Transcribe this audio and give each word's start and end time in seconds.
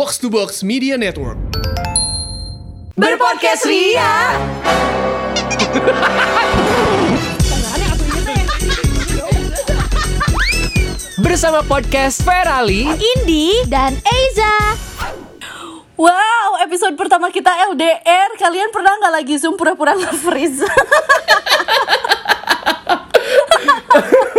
Box 0.00 0.16
to 0.16 0.32
Box 0.32 0.64
Media 0.64 0.96
Network. 0.96 1.36
Berpodcast 2.96 3.68
Ria. 3.68 4.32
Bersama 11.20 11.60
podcast 11.68 12.24
Ferali 12.24 12.88
Indi 12.88 13.60
dan 13.68 13.92
Eiza. 14.00 14.72
Wow, 16.00 16.64
episode 16.64 16.96
pertama 16.96 17.28
kita 17.28 17.52
LDR. 17.68 18.40
Kalian 18.40 18.72
pernah 18.72 18.96
nggak 19.04 19.20
lagi 19.20 19.36
zoom 19.36 19.60
pura-pura 19.60 20.00
nge-freeze? 20.00 20.64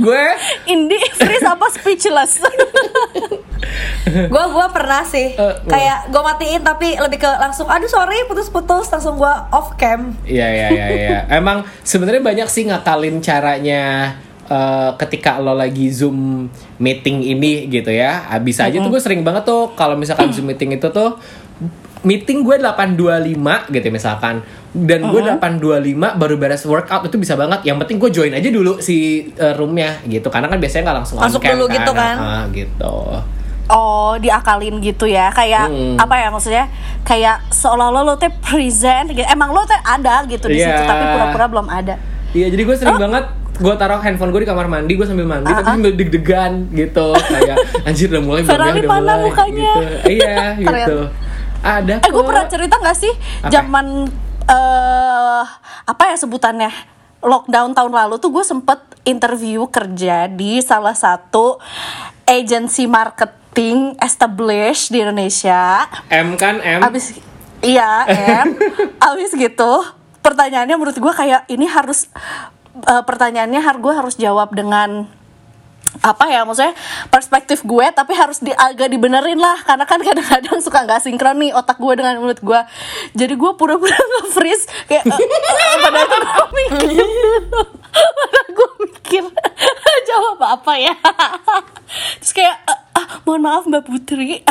Gue 0.00 0.24
Indi 0.66 0.96
freeze 1.14 1.44
apa 1.44 1.66
speechless? 1.68 2.40
Gua 4.32 4.50
gua 4.50 4.66
pernah 4.72 5.04
sih. 5.04 5.36
Eh, 5.36 5.54
kayak 5.68 6.10
gua 6.10 6.32
matiin 6.32 6.64
tapi 6.64 6.96
lebih 6.96 7.20
ke 7.20 7.28
langsung 7.28 7.68
aduh 7.68 7.86
sorry 7.86 8.24
putus-putus 8.26 8.88
langsung 8.88 9.14
gua 9.14 9.46
off 9.52 9.76
cam. 9.76 10.16
Iya 10.24 10.48
iya 10.48 10.66
iya 10.72 10.86
iya 10.90 11.18
Emang 11.30 11.62
sebenarnya 11.84 12.24
banyak 12.24 12.48
sih 12.48 12.66
ngakalin 12.66 13.20
caranya 13.20 14.16
eh, 14.48 14.90
ketika 14.98 15.38
lo 15.38 15.52
lagi 15.54 15.92
zoom 15.92 16.48
meeting 16.80 17.22
ini 17.22 17.68
gitu 17.68 17.92
ya 17.92 18.26
Ah, 18.26 18.40
Bisa 18.40 18.66
aja 18.66 18.80
tuh 18.80 18.90
gue 18.90 18.98
sering 18.98 19.22
banget 19.22 19.46
tuh 19.46 19.76
kalau 19.76 19.94
misalkan 19.94 20.32
zoom 20.34 20.48
meeting 20.48 20.74
itu 20.74 20.88
tuh 20.90 21.20
Meeting 22.00 22.40
gue 22.40 22.56
825 22.56 23.36
gitu 23.68 23.84
ya 23.84 23.92
misalkan 23.92 24.40
Dan 24.70 25.04
gue 25.06 25.20
825 25.20 25.60
baru 26.16 26.34
beres 26.34 26.64
workout 26.64 27.04
itu 27.04 27.16
bisa 27.16 27.34
banget 27.34 27.60
Yang 27.62 27.76
penting 27.84 27.96
gue 27.98 28.10
join 28.10 28.32
aja 28.32 28.48
dulu 28.48 28.80
si 28.80 28.96
eh, 29.30 29.52
roomnya 29.52 30.00
gitu 30.04 30.26
Karena 30.26 30.46
kan 30.46 30.56
biasanya 30.56 30.82
nggak 30.86 30.96
langsung 30.96 31.16
Masuk 31.18 31.40
dulu 31.42 31.64
gitu 31.68 31.92
kan. 31.92 32.16
Ah, 32.16 32.44
gitu 32.48 32.94
Oh, 33.70 34.18
diakalin 34.18 34.82
gitu 34.82 35.06
ya. 35.06 35.30
Kayak 35.30 35.70
Hmm. 35.70 35.94
apa 35.94 36.18
ya 36.18 36.26
maksudnya? 36.28 36.66
Kayak 37.06 37.38
seolah-olah 37.54 38.02
lo 38.02 38.14
teh 38.18 38.26
present 38.34 39.06
gitu. 39.06 39.22
Emang 39.22 39.54
lo 39.54 39.62
teh 39.62 39.78
ada 39.78 40.26
gitu 40.26 40.50
di 40.50 40.58
Iya. 40.58 40.74
situ 40.74 40.82
tapi 40.84 41.04
pura-pura 41.08 41.46
belum 41.46 41.66
ada. 41.70 41.94
Iya 42.30 42.50
jadi 42.50 42.62
gue 42.62 42.74
sering 42.74 42.98
banget 42.98 43.30
gue 43.60 43.74
taruh 43.76 44.00
handphone 44.00 44.32
gue 44.32 44.40
di 44.40 44.48
kamar 44.48 44.66
mandi 44.66 44.96
gue 44.96 45.04
sambil 45.04 45.28
mandi 45.28 45.52
tapi 45.52 45.68
sambil 45.68 45.92
deg-degan 45.92 46.52
gitu 46.72 47.12
kayak 47.12 47.56
anjir 47.84 48.08
udah 48.08 48.22
mulai 48.24 48.40
ya, 48.40 48.56
udah 48.56 48.88
mulai 48.96 49.18
mukanya? 49.20 49.52
gitu. 49.52 49.80
iya 50.08 50.36
gitu 50.64 50.98
ada 51.60 52.00
Eh, 52.00 52.10
gue 52.10 52.24
pernah 52.24 52.46
cerita 52.46 52.74
nggak 52.76 52.98
sih 52.98 53.12
Apa? 53.42 53.50
zaman 53.52 53.86
eh 54.44 55.44
apa 55.84 56.02
ya 56.10 56.16
sebutannya 56.16 56.70
lockdown 57.20 57.76
tahun 57.76 57.92
lalu 57.92 58.16
tuh 58.16 58.32
gue 58.32 58.42
sempet 58.42 58.80
interview 59.04 59.68
kerja 59.68 60.26
di 60.26 60.60
salah 60.60 60.96
satu 60.96 61.60
agency 62.24 62.84
marketing 62.84 63.92
established 63.98 64.88
di 64.88 65.04
Indonesia. 65.04 65.84
M 66.08 66.34
kan 66.34 66.58
M 66.58 66.80
Abis 66.80 67.16
iya 67.60 68.08
em, 68.08 68.56
abis 69.12 69.36
gitu 69.36 69.84
pertanyaannya 70.20 70.76
menurut 70.76 70.96
gue 70.96 71.12
kayak 71.12 71.44
ini 71.48 71.68
harus 71.68 72.08
eh, 72.80 73.02
pertanyaannya 73.04 73.60
har 73.60 73.76
gue 73.76 73.92
harus 73.92 74.16
jawab 74.16 74.56
dengan 74.56 75.08
apa 76.00 76.30
ya 76.30 76.46
maksudnya 76.46 76.72
perspektif 77.10 77.66
gue 77.66 77.86
tapi 77.90 78.14
harus 78.14 78.38
di, 78.38 78.54
agak 78.54 78.88
dibenerin 78.88 79.36
lah. 79.36 79.58
Karena 79.66 79.84
kan 79.84 80.00
kadang-kadang 80.00 80.58
suka 80.62 80.86
nggak 80.86 81.02
sinkron 81.02 81.36
nih 81.42 81.50
otak 81.52 81.76
gue 81.82 81.92
dengan 81.98 82.22
mulut 82.22 82.40
gue. 82.40 82.60
Jadi 83.18 83.34
gue 83.34 83.50
pura-pura 83.58 83.96
nge-freeze 84.18 84.64
kayak 84.86 85.04
eh, 85.04 85.18
eh, 85.18 85.76
padahal 85.82 86.06
tuh 86.06 86.20
gue 86.22 86.48
mikir. 86.54 87.06
Gue 88.54 88.70
mikir 88.86 89.24
jawab 90.10 90.38
apa 90.42 90.72
ya. 90.78 90.94
Terus 92.22 92.32
kayak 92.34 92.56
eh, 92.66 92.80
ah, 93.00 93.24
mohon 93.24 93.40
maaf 93.40 93.64
mbak 93.64 93.82
Putri 93.82 94.44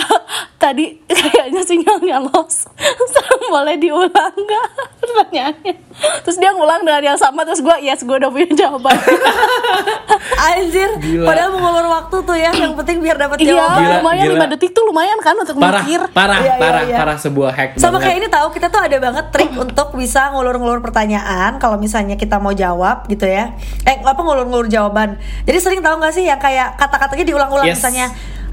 tadi 0.56 0.98
kayaknya 1.06 1.62
sinyalnya 1.62 2.18
lost 2.26 2.68
boleh 3.50 3.76
diulang 3.76 4.10
nggak 4.36 4.68
pertanyaannya 5.00 5.74
terus 6.22 6.38
dia 6.38 6.52
ngulang 6.52 6.82
dengan 6.82 7.04
yang 7.06 7.18
sama 7.18 7.42
terus 7.42 7.60
gue 7.60 7.76
yes 7.82 8.02
gue 8.02 8.14
udah 8.14 8.28
punya 8.28 8.50
jawaban 8.58 8.98
Anjir, 10.40 10.90
Gila. 10.98 11.26
padahal 11.26 11.50
mengulur 11.52 11.88
waktu 11.90 12.16
tuh 12.22 12.34
ya. 12.34 12.52
Yang 12.54 12.74
penting 12.80 12.98
biar 13.00 13.18
dapat 13.18 13.38
Iya, 13.40 13.54
jawaban. 13.54 13.76
Gila, 13.78 13.96
lumayan 14.00 14.26
gila. 14.26 14.46
5 14.46 14.54
detik 14.56 14.72
tuh 14.72 14.84
lumayan 14.88 15.20
kan 15.20 15.36
untuk 15.36 15.56
parah 15.58 15.84
mikir. 15.84 16.02
parah 16.10 16.40
Iya, 16.40 16.48
iya, 16.48 16.56
parah 16.58 16.84
iya. 16.86 16.98
parah 16.98 17.18
sebuah 17.20 17.52
hack 17.52 17.70
Sama 17.76 17.98
banget. 17.98 18.02
kayak 18.02 18.18
ini 18.18 18.28
tahu 18.30 18.48
kita 18.50 18.68
tuh 18.70 18.82
ada 18.82 18.98
banget 18.98 19.26
trik 19.30 19.52
untuk 19.54 19.88
bisa 19.94 20.32
ngulur-ngulur 20.32 20.80
pertanyaan 20.80 21.60
kalau 21.60 21.76
misalnya 21.76 22.16
kita 22.16 22.40
mau 22.40 22.54
jawab 22.54 23.04
gitu 23.08 23.28
ya. 23.28 23.52
Eh 23.84 24.00
apa 24.00 24.16
ngulur-ngulur 24.18 24.68
jawaban. 24.68 25.20
Jadi 25.44 25.58
sering 25.60 25.82
tahu 25.82 26.00
nggak 26.00 26.14
sih 26.14 26.24
yang 26.24 26.40
kayak 26.40 26.78
kata-katanya 26.78 27.26
diulang-ulang 27.26 27.68
Yes. 27.68 27.84
misalnya 27.84 28.08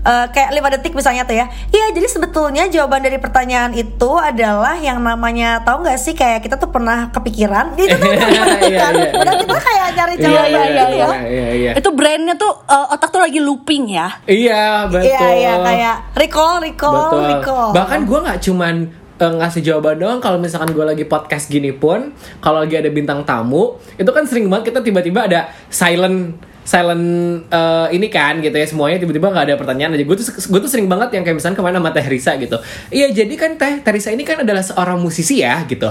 eh, 0.06 0.26
kayak 0.30 0.54
5 0.54 0.74
detik 0.78 0.94
misalnya 0.94 1.26
tuh 1.26 1.34
ya. 1.34 1.50
Iya, 1.68 1.90
jadi 1.90 2.06
sebetulnya 2.06 2.70
jawaban 2.70 3.02
dari 3.02 3.18
pertanyaan 3.18 3.74
itu 3.74 4.10
adalah 4.14 4.78
yang 4.78 5.02
namanya 5.02 5.60
tahu 5.60 5.82
nggak 5.82 5.98
sih 5.98 6.14
kayak 6.14 6.40
kita 6.40 6.56
tuh 6.56 6.70
pernah 6.70 7.10
kepikiran. 7.10 7.74
Itu 7.74 7.98
tuh 7.98 8.06
Iya, 8.66 8.78
kan. 8.78 8.92
iya, 8.94 9.10
Padahal 9.10 9.36
iya. 9.36 9.42
kita 9.42 9.56
kayak 9.58 9.88
cari 9.92 10.14
jawaban 10.16 10.46
iya, 10.46 10.62
gitu 10.62 10.94
iya, 10.94 11.06
ya. 11.06 11.08
iya, 11.26 11.46
iya. 11.52 11.72
Itu 11.74 11.88
brainnya 11.90 12.34
tuh 12.34 12.52
eh, 12.64 12.86
otak 12.94 13.10
tuh 13.10 13.20
lagi 13.20 13.42
looping 13.42 13.84
ya. 13.90 14.08
iya 14.24 14.86
betul 14.86 15.10
Iya, 15.10 15.28
iya 15.34 15.52
kayak 15.60 15.96
recall, 16.14 16.54
recall, 16.60 16.94
Betul. 17.10 17.22
recall. 17.34 17.68
Bahkan 17.74 17.98
gue 18.04 18.18
nggak 18.22 18.38
cuman 18.42 18.74
eh, 19.16 19.32
ngasih 19.40 19.62
jawaban 19.62 19.96
doang 19.96 20.18
kalau 20.20 20.36
misalkan 20.36 20.70
gue 20.70 20.84
lagi 20.84 21.04
podcast 21.04 21.48
gini 21.48 21.72
pun 21.72 22.12
kalau 22.38 22.62
lagi 22.62 22.76
ada 22.76 22.88
bintang 22.88 23.24
tamu 23.24 23.74
itu 23.94 24.06
kan 24.06 24.22
sering 24.24 24.46
banget 24.46 24.70
kita 24.70 24.80
tiba-tiba 24.80 25.24
ada 25.24 25.40
silent 25.68 26.36
silent 26.66 27.06
eh, 27.46 27.86
ini 27.94 28.10
kan 28.10 28.42
gitu 28.42 28.52
ya 28.52 28.66
semuanya 28.66 28.98
tiba-tiba 28.98 29.30
nggak 29.30 29.44
ada 29.46 29.54
pertanyaan 29.54 29.94
aja 29.94 30.02
gue 30.02 30.16
tuh 30.18 30.26
gue 30.34 30.60
tuh 30.66 30.70
sering 30.70 30.90
banget 30.90 31.14
yang 31.14 31.22
kayak 31.22 31.38
misalnya 31.38 31.56
ke 31.56 31.64
mana 31.64 31.78
sama 31.78 31.90
Teh 31.94 32.06
Risa 32.10 32.34
gitu 32.36 32.58
iya 32.90 33.06
jadi 33.14 33.34
kan 33.38 33.54
Teh 33.54 33.86
Risa 33.86 34.10
ini 34.10 34.26
kan 34.26 34.42
adalah 34.42 34.66
seorang 34.66 34.98
musisi 34.98 35.46
ya 35.46 35.62
gitu 35.70 35.86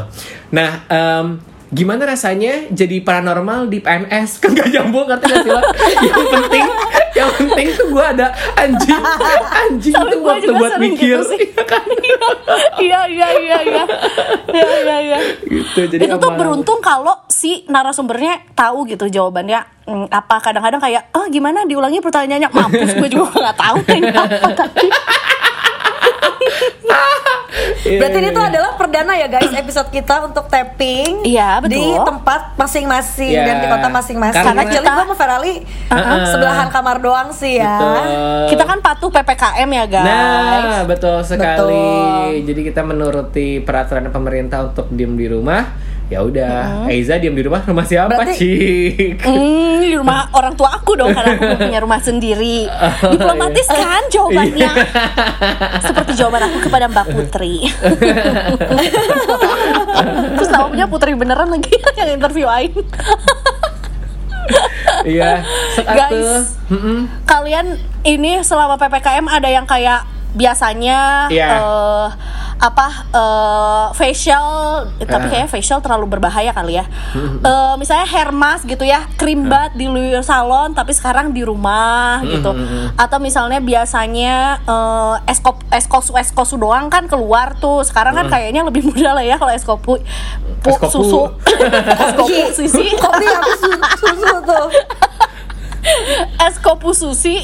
nah 0.52 0.84
em, 0.92 1.40
gimana 1.74 2.06
rasanya 2.06 2.70
jadi 2.70 3.02
paranormal 3.02 3.72
di 3.72 3.82
PNS 3.82 4.38
kan 4.44 4.54
gak 4.54 4.70
nyambung 4.70 5.10
ngerti 5.10 5.26
gak 5.32 5.40
sih 5.42 5.52
lo 5.52 5.62
yang 6.06 6.26
penting 6.30 6.66
yang 7.16 7.30
penting 7.32 7.68
tuh 7.74 7.88
gue 7.90 8.06
ada 8.06 8.28
anjing 8.60 9.02
anjing 9.50 9.94
Tapi 9.96 10.14
tuh 10.14 10.20
waktu 10.22 10.52
buat 10.54 10.74
mikir 10.78 11.16
gitu. 11.16 11.36
Iya 11.56 11.64
kan? 11.66 11.84
Iya, 12.78 13.00
iya, 13.10 13.28
iya, 13.40 13.58
iya. 13.66 13.84
Iya, 14.52 14.66
iya, 14.84 14.98
iya. 15.02 15.18
gitu 15.48 15.82
jadi 15.90 16.04
Itu 16.06 16.16
tuh 16.22 16.32
beruntung 16.38 16.80
kalau 16.84 17.25
si 17.36 17.68
narasumbernya 17.68 18.56
tahu 18.56 18.88
gitu 18.88 19.12
jawabannya 19.12 19.60
hmm, 19.84 20.08
apa 20.08 20.40
kadang-kadang 20.40 20.80
kayak 20.80 21.12
oh 21.12 21.28
gimana 21.28 21.68
diulangi 21.68 22.00
pertanyaannya 22.00 22.48
mampus 22.48 22.96
gue 22.96 23.10
juga 23.12 23.28
nggak 23.36 23.58
tahu 23.58 23.78
ini 23.92 24.08
apa 24.24 24.50
tadi 24.56 24.88
Iya, 27.86 28.02
Berarti 28.02 28.18
ini 28.18 28.26
iya, 28.26 28.34
tuh 28.34 28.44
iya. 28.44 28.50
adalah 28.52 28.72
perdana 28.76 29.14
ya 29.14 29.28
guys 29.28 29.54
episode 29.54 29.90
kita 29.90 30.26
untuk 30.26 30.50
tapping 30.50 31.22
Iya, 31.24 31.62
betul. 31.62 31.78
di 31.78 31.86
tempat 31.96 32.42
masing-masing 32.56 33.32
Iya. 33.32 33.46
dan 33.46 33.56
di 33.56 33.68
kota 33.70 33.88
masing-masing. 33.90 34.42
Karena 34.44 34.54
Karena 34.60 34.74
kita- 34.74 34.90
gue 34.90 35.02
sama 35.02 35.16
Ferali 35.16 35.54
Uh-uh. 35.86 36.26
sebelahan 36.28 36.68
kamar 36.68 36.98
doang 37.00 37.30
sih 37.32 37.58
ya. 37.58 37.78
Betul. 37.78 38.04
kita 38.50 38.64
kan 38.66 38.80
patuh 38.82 39.10
ppkm 39.10 39.70
ya 39.72 39.86
guys 39.88 40.06
Nah, 40.06 40.82
betul 40.84 41.18
sekali. 41.22 41.74
Betul. 41.74 42.30
Jadi 42.44 42.62
kita 42.64 42.82
menuruti 42.82 43.48
peraturan 43.60 44.10
pemerintah 44.10 44.66
untuk 44.66 44.90
diem 44.90 45.14
di 45.14 45.28
rumah. 45.28 45.62
Ya 46.06 46.22
udah, 46.22 46.86
Eiza 46.86 47.18
diem 47.18 47.34
di 47.34 47.42
rumah. 47.42 47.60
Rumah 47.60 47.82
siapa, 47.82 48.14
Berarti- 48.14 48.38
Cik? 48.38 49.26
Hmm, 49.26 49.82
di 49.82 49.90
rumah 49.92 50.30
orang 50.38 50.54
tua 50.54 50.70
aku 50.76 50.94
dong 50.94 51.10
karena 51.10 51.34
aku 51.34 51.58
punya 51.58 51.82
rumah 51.82 51.98
sendiri. 51.98 52.70
Diplomatis 53.02 53.66
kan 53.66 54.06
jawabannya. 54.08 54.70
Seperti 55.82 56.12
jawaban 56.14 56.46
aku 56.46 56.58
kepada 56.62 56.86
Mbak 56.88 57.06
Putri. 57.10 57.66
Terus 60.36 60.50
namanya 60.50 60.86
Putri 60.86 61.12
beneran 61.14 61.50
lagi 61.50 61.74
yang 61.98 62.10
interview 62.14 62.46
Ain. 62.46 62.74
Iya. 65.02 65.42
Guys. 65.82 66.58
Kalian 67.26 67.66
ini 68.04 68.42
selama 68.42 68.78
PPKM 68.78 69.26
ada 69.26 69.50
yang 69.50 69.66
kayak 69.66 70.06
biasanya 70.36 71.32
Iya. 71.32 71.48
eh, 71.56 72.08
apa 72.56 72.88
eh, 73.10 73.86
facial 73.94 74.46
tapi 74.98 75.26
Ah. 75.26 75.30
kayaknya 75.30 75.50
facial 75.50 75.80
terlalu 75.80 76.06
berbahaya 76.10 76.52
kali 76.52 76.76
ya. 76.76 76.86
Eh, 77.46 77.74
misalnya 77.76 78.04
hair 78.06 78.30
mask 78.30 78.66
gitu 78.66 78.84
ya, 78.84 79.08
krim 79.16 79.46
bat 79.46 79.72
di 79.74 79.86
luar 79.86 80.22
salon 80.22 80.72
tapi 80.72 80.92
sekarang 80.92 81.32
di 81.32 81.42
rumah 81.42 82.20
gitu. 82.22 82.52
Atau 82.96 83.18
misalnya 83.18 83.60
biasanya 83.60 84.36
eh, 84.62 85.16
eskop 85.28 85.64
eskosu 85.70 86.16
eskosu 86.16 86.56
doang 86.56 86.88
kan 86.88 87.08
keluar 87.08 87.56
tuh. 87.56 87.82
Sekarang 87.82 88.14
kan 88.14 88.28
kayaknya 88.28 88.62
lebih 88.62 88.84
mudah 88.86 89.14
lah 89.14 89.24
ya 89.24 89.36
kalau 89.36 89.52
eskopu 89.52 89.84
pu, 89.86 90.02
Eskopu. 90.68 90.90
susu 90.92 91.22
eskopu 92.04 92.42
sisi 92.52 92.84
Kopi 92.96 93.26
habis 93.26 93.62
susu 93.96 94.36
tuh. 94.42 94.66
eskopu 96.50 96.92
susi 96.92 97.42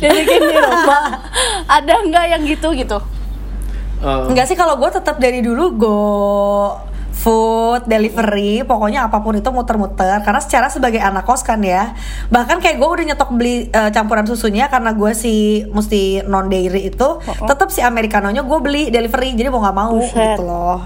dibikin 0.00 0.42
di 0.50 0.56
rumah 0.56 1.30
ada 1.66 1.94
nggak 2.04 2.24
yang 2.36 2.42
gitu 2.46 2.74
gitu? 2.74 2.98
Oh. 4.00 4.32
Enggak 4.32 4.48
sih 4.48 4.56
kalau 4.56 4.80
gue 4.80 4.90
tetap 4.90 5.20
dari 5.20 5.44
dulu 5.44 5.76
go 5.76 6.00
food 7.20 7.84
delivery 7.84 8.64
pokoknya 8.64 9.12
apa 9.12 9.20
pun 9.20 9.36
itu 9.36 9.52
muter-muter. 9.52 10.24
Karena 10.24 10.40
secara 10.40 10.72
sebagai 10.72 11.04
anak 11.04 11.28
kos 11.28 11.44
kan 11.44 11.60
ya 11.60 11.92
bahkan 12.32 12.64
kayak 12.64 12.80
gue 12.80 12.88
udah 12.88 13.04
nyetok 13.12 13.30
beli 13.36 13.68
eh, 13.68 13.90
campuran 13.92 14.24
susunya 14.24 14.72
karena 14.72 14.96
gue 14.96 15.12
si 15.12 15.68
mesti 15.68 16.24
non 16.24 16.48
dairy 16.48 16.88
itu 16.88 17.08
tetap 17.44 17.68
si 17.68 17.84
americanonya 17.84 18.40
gue 18.40 18.58
beli 18.64 18.82
delivery 18.88 19.36
jadi 19.36 19.52
mau 19.52 19.60
nggak 19.60 19.76
mau 19.76 20.00
Buset. 20.00 20.16
gitu 20.16 20.42
loh 20.48 20.80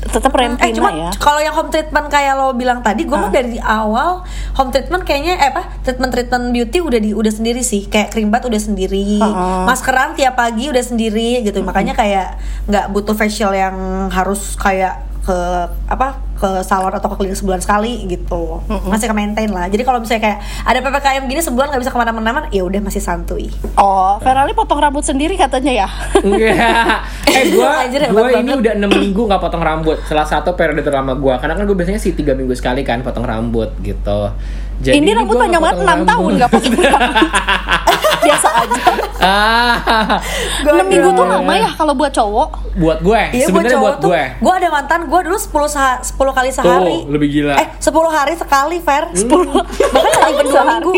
Tetap 0.00 0.32
Eh 0.32 0.48
rentina 0.48 0.72
cuma 0.72 0.90
ya. 0.96 1.10
kalau 1.20 1.44
yang 1.44 1.52
home 1.52 1.68
treatment 1.68 2.08
kayak 2.08 2.32
lo 2.38 2.56
bilang 2.56 2.80
tadi, 2.80 3.04
gue 3.04 3.12
mah 3.12 3.28
dari 3.28 3.60
awal 3.60 4.24
home 4.56 4.72
treatment 4.72 5.04
kayaknya 5.04 5.36
eh 5.36 5.52
apa 5.52 5.68
treatment 5.84 6.08
treatment 6.08 6.56
beauty 6.56 6.80
udah 6.80 7.00
di 7.02 7.10
udah 7.12 7.28
sendiri 7.28 7.60
sih, 7.60 7.84
kayak 7.84 8.14
krim 8.14 8.32
bat 8.32 8.40
udah 8.48 8.56
sendiri, 8.56 9.20
Heeh. 9.20 9.62
maskeran 9.68 10.16
tiap 10.16 10.40
pagi 10.40 10.72
udah 10.72 10.80
sendiri 10.80 11.44
gitu, 11.44 11.60
makanya 11.60 11.92
kayak 11.92 12.40
nggak 12.64 12.88
butuh 12.96 13.12
facial 13.12 13.52
yang 13.52 14.08
harus 14.08 14.56
kayak 14.56 15.09
ke 15.20 15.38
apa 15.86 16.08
ke 16.34 16.64
salon 16.64 16.88
atau 16.90 17.06
ke 17.06 17.16
klinik 17.18 17.36
sebulan 17.36 17.60
sekali 17.60 18.08
gitu, 18.08 18.64
masih 18.82 19.06
ke 19.06 19.14
maintain 19.14 19.46
lah. 19.46 19.68
Jadi 19.68 19.84
kalau 19.84 20.00
misalnya 20.00 20.24
kayak 20.24 20.38
ada 20.64 20.78
ppkm 20.80 21.28
gini 21.28 21.36
sebulan 21.38 21.68
nggak 21.68 21.82
bisa 21.84 21.92
ke 21.92 21.98
mana-mana, 21.98 22.48
ya 22.48 22.64
udah 22.64 22.80
masih 22.80 22.98
santuy. 22.98 23.52
Oh, 23.74 24.16
Ferali 24.18 24.50
potong 24.50 24.80
rambut 24.80 25.04
sendiri 25.04 25.36
katanya 25.36 25.84
ya. 25.84 25.88
Enggak. 26.18 26.98
Eh 27.30 27.46
gua 27.52 27.84
Anjir, 27.84 28.02
hebat 28.02 28.10
gua 28.10 28.26
ini 28.32 28.36
banget. 28.42 28.58
udah 28.58 28.72
enam 28.74 28.90
minggu 28.90 29.22
nggak 29.22 29.38
potong 29.38 29.60
rambut. 29.60 30.00
Salah 30.02 30.24
satu 30.24 30.56
periode 30.56 30.80
terlama 30.80 31.14
gua. 31.14 31.36
Karena 31.36 31.54
kan 31.54 31.62
gue 31.62 31.76
biasanya 31.76 32.00
sih 32.00 32.10
tiga 32.10 32.34
minggu 32.34 32.50
sekali 32.52 32.82
kan 32.82 33.04
potong 33.04 33.22
rambut 33.22 33.70
gitu. 33.80 34.32
Jadi 34.80 34.96
Ini 34.96 35.10
rambut 35.14 35.36
gua 35.36 35.42
panjang 35.44 35.60
nggak 35.60 35.76
banget 35.76 35.86
6 36.00 36.10
tahun 36.10 36.24
rambut. 36.26 36.40
gak 36.40 36.50
potong 36.50 36.74
rambut. 36.74 36.90
Biasa 38.30 38.48
aja. 38.56 38.82
ah, 39.20 40.16
6 40.62 40.86
minggu 40.86 41.10
tuh 41.10 41.24
lama 41.24 41.52
ya 41.52 41.70
kalau 41.70 41.92
buat 41.92 42.10
cowok. 42.10 42.50
buat 42.72 42.98
gue. 43.00 43.22
Iya 43.32 43.46
Sebenarnya 43.46 43.78
buat 43.78 43.96
tuh, 43.98 44.08
gue. 44.08 44.22
gue 44.38 44.52
ada 44.54 44.68
mantan 44.70 45.00
gue 45.04 45.20
dulu 45.20 45.36
10 45.36 45.50
seha- 45.66 46.00
10 46.00 46.14
kali 46.30 46.50
sehari. 46.50 46.96
Tuh, 46.96 47.10
lebih 47.10 47.28
gila. 47.28 47.54
Eh, 47.56 47.68
10 47.76 47.90
hari 48.08 48.34
sekali, 48.34 48.76
Fer. 48.78 49.10
10. 49.12 49.26
Hmm. 49.26 49.66
Bahkan 49.66 50.30
2 50.40 50.48
Sehari. 50.48 50.70
minggu. 50.80 50.92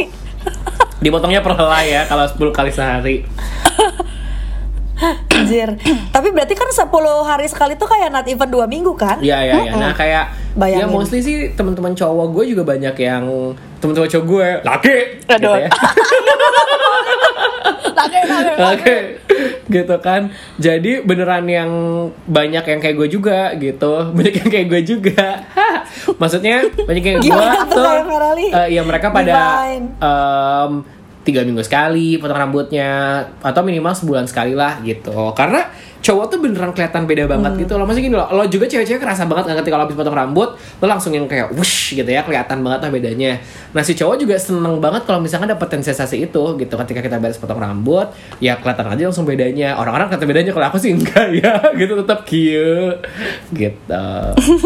Dipotongnya 1.00 1.40
per 1.40 1.54
helai 1.54 1.90
ya 1.90 2.02
kalau 2.04 2.22
10 2.24 2.52
kali 2.52 2.70
sehari. 2.70 3.16
Anjir. 5.52 5.68
Tapi 6.16 6.28
berarti 6.32 6.54
kan 6.56 6.68
10 6.72 6.88
hari 7.28 7.46
sekali 7.52 7.76
tuh 7.76 7.84
kayak 7.84 8.08
not 8.08 8.24
even 8.24 8.48
2 8.48 8.64
minggu 8.64 8.96
kan? 8.96 9.20
Iya 9.20 9.38
iya 9.44 9.54
iya. 9.68 9.72
Nah 9.76 9.92
kayak 9.92 10.24
ya 10.32 10.56
Bayangin. 10.56 10.88
mostly 10.88 11.20
sih 11.20 11.52
teman-teman 11.52 11.92
cowok 11.92 12.32
gue 12.32 12.44
juga 12.56 12.64
banyak 12.64 12.96
yang 12.96 13.52
teman-teman 13.84 14.08
cowok 14.08 14.24
gue 14.24 14.48
laki. 14.64 14.96
Aduh. 15.28 15.36
Gitu 15.36 15.60
ya. 15.60 15.70
Lagi, 17.92 18.18
lagi. 18.26 18.52
Oke, 18.58 18.96
gitu 19.70 19.96
kan. 20.02 20.32
Jadi 20.58 21.06
beneran 21.06 21.46
yang 21.46 21.70
banyak 22.26 22.64
yang 22.66 22.80
kayak 22.82 22.96
gue 22.98 23.08
juga 23.12 23.54
gitu, 23.54 24.10
banyak 24.16 24.34
yang 24.42 24.50
kayak 24.50 24.66
gue 24.66 24.82
juga. 24.82 25.28
Maksudnya 26.20 26.66
banyak 26.82 27.04
yang 27.04 27.18
gue 27.22 27.46
tuh 27.70 27.86
eh, 28.50 28.66
ya 28.74 28.82
mereka 28.82 29.14
pada 29.14 29.62
Divine. 29.62 29.86
em, 30.02 30.72
tiga 31.22 31.46
minggu 31.46 31.62
sekali 31.62 32.18
potong 32.18 32.38
rambutnya 32.38 32.90
atau 33.40 33.62
minimal 33.62 33.94
sebulan 33.94 34.26
sekali 34.26 34.58
lah 34.58 34.82
gitu. 34.82 35.14
Karena 35.32 35.70
cowok 36.02 36.24
tuh 36.28 36.38
beneran 36.42 36.74
kelihatan 36.74 37.06
beda 37.06 37.24
banget 37.24 37.52
Hmm. 37.54 37.60
gitu 37.62 37.72
loh. 37.78 37.86
Maksudnya 37.86 38.06
gini 38.10 38.16
loh, 38.18 38.28
lo 38.28 38.42
juga 38.44 38.66
cewek-cewek 38.66 38.98
kerasa 38.98 39.22
banget 39.24 39.44
nggak 39.46 39.58
ketika 39.62 39.76
lo 39.78 39.82
habis 39.86 39.94
potong 39.94 40.12
rambut, 40.12 40.48
lo 40.58 40.86
langsung 40.86 41.14
yang 41.14 41.24
kayak 41.24 41.54
wush 41.54 41.94
gitu 41.94 42.06
ya, 42.06 42.20
kelihatan 42.20 42.58
banget 42.60 42.80
lah 42.82 42.90
bedanya. 42.90 43.38
Nah 43.70 43.80
si 43.80 43.94
cowok 43.94 44.18
juga 44.18 44.34
seneng 44.34 44.82
banget 44.82 45.06
kalau 45.06 45.22
misalkan 45.22 45.46
dapetin 45.46 45.80
sensasi 45.80 46.26
itu 46.26 46.42
gitu 46.58 46.74
ketika 46.76 47.00
kita 47.00 47.16
beres 47.16 47.38
potong 47.38 47.56
rambut, 47.56 48.10
ya 48.38 48.58
kelihatan 48.58 48.90
aja 48.90 49.02
langsung 49.06 49.22
bedanya. 49.22 49.78
Orang-orang 49.78 50.10
kelihatan 50.10 50.28
bedanya 50.28 50.50
kalau 50.50 50.66
aku 50.66 50.76
sih 50.76 50.90
enggak 50.90 51.26
ya, 51.38 51.54
gitu 51.80 51.94
tetap 51.96 52.26
cute 52.26 52.98
gitu. 53.52 54.06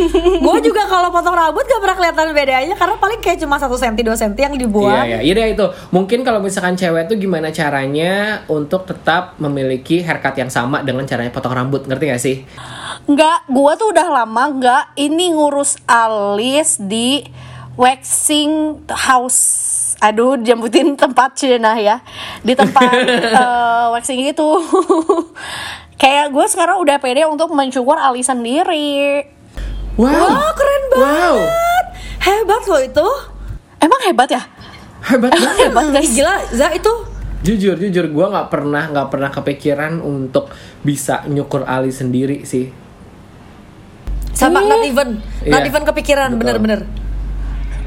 gue 0.46 0.58
juga 0.62 0.82
kalau 0.86 1.12
potong 1.12 1.36
rambut 1.36 1.62
gak 1.62 1.80
pernah 1.80 1.96
kelihatan 1.96 2.26
bedanya 2.32 2.74
karena 2.74 2.96
paling 2.96 3.20
kayak 3.20 3.38
cuma 3.38 3.60
1 3.60 3.68
cm 3.68 3.94
2 4.00 4.16
cm 4.16 4.32
yang 4.38 4.54
dibuat. 4.56 5.04
Iya, 5.04 5.20
iya, 5.20 5.34
iya 5.36 5.46
itu. 5.52 5.66
Mungkin 5.92 6.24
kalau 6.24 6.40
misalkan 6.40 6.74
cewek 6.74 7.06
tuh 7.06 7.20
gimana 7.20 7.52
caranya 7.52 8.40
untuk 8.48 8.88
tetap 8.88 9.36
memiliki 9.36 10.00
haircut 10.00 10.32
yang 10.34 10.48
sama 10.48 10.80
dengan 10.80 11.04
caranya 11.26 11.34
potong 11.34 11.54
rambut, 11.58 11.82
ngerti 11.90 12.04
gak 12.06 12.22
sih? 12.22 12.36
Enggak, 13.10 13.42
gua 13.50 13.74
tuh 13.74 13.90
udah 13.90 14.22
lama 14.22 14.42
enggak 14.46 14.84
ini 14.94 15.34
ngurus 15.34 15.74
alis 15.90 16.78
di 16.78 17.26
waxing 17.74 18.86
house. 18.86 19.42
Aduh, 19.98 20.38
jambutin 20.38 20.94
tempat 21.02 21.34
Cina 21.34 21.74
ya. 21.82 21.98
Di 22.46 22.54
tempat 22.54 22.94
eh, 23.42 23.84
waxing 23.90 24.22
itu. 24.22 24.50
Kayak 26.00 26.28
gue 26.28 26.46
sekarang 26.52 26.76
udah 26.84 27.00
pede 27.00 27.24
untuk 27.24 27.50
mencukur 27.56 27.96
alis 27.96 28.28
sendiri. 28.28 29.24
Wow, 29.96 30.12
Wah, 30.12 30.52
keren 30.52 30.82
banget. 30.92 31.08
Wow, 31.08 31.36
Hebat 32.20 32.62
loh 32.68 32.80
itu. 32.84 33.08
Emang 33.80 34.00
hebat 34.04 34.28
ya? 34.28 34.42
hebat 35.08 35.32
banget. 35.32 35.72
Hebat 35.72 35.86
guys. 35.88 36.12
Gila, 36.12 36.36
Za 36.52 36.68
itu 36.76 37.15
jujur 37.46 37.78
jujur 37.78 38.06
gue 38.10 38.26
nggak 38.26 38.48
pernah 38.50 38.90
nggak 38.90 39.08
pernah 39.08 39.30
kepikiran 39.30 40.02
untuk 40.02 40.50
bisa 40.82 41.22
nyukur 41.30 41.62
alis 41.62 42.02
sendiri 42.02 42.42
sih 42.42 42.66
sama 44.36 44.60
not 44.60 44.84
even, 44.84 45.22
not 45.48 45.64
Iya. 45.64 45.70
even 45.72 45.82
kepikiran 45.88 46.28
bener-bener. 46.36 46.84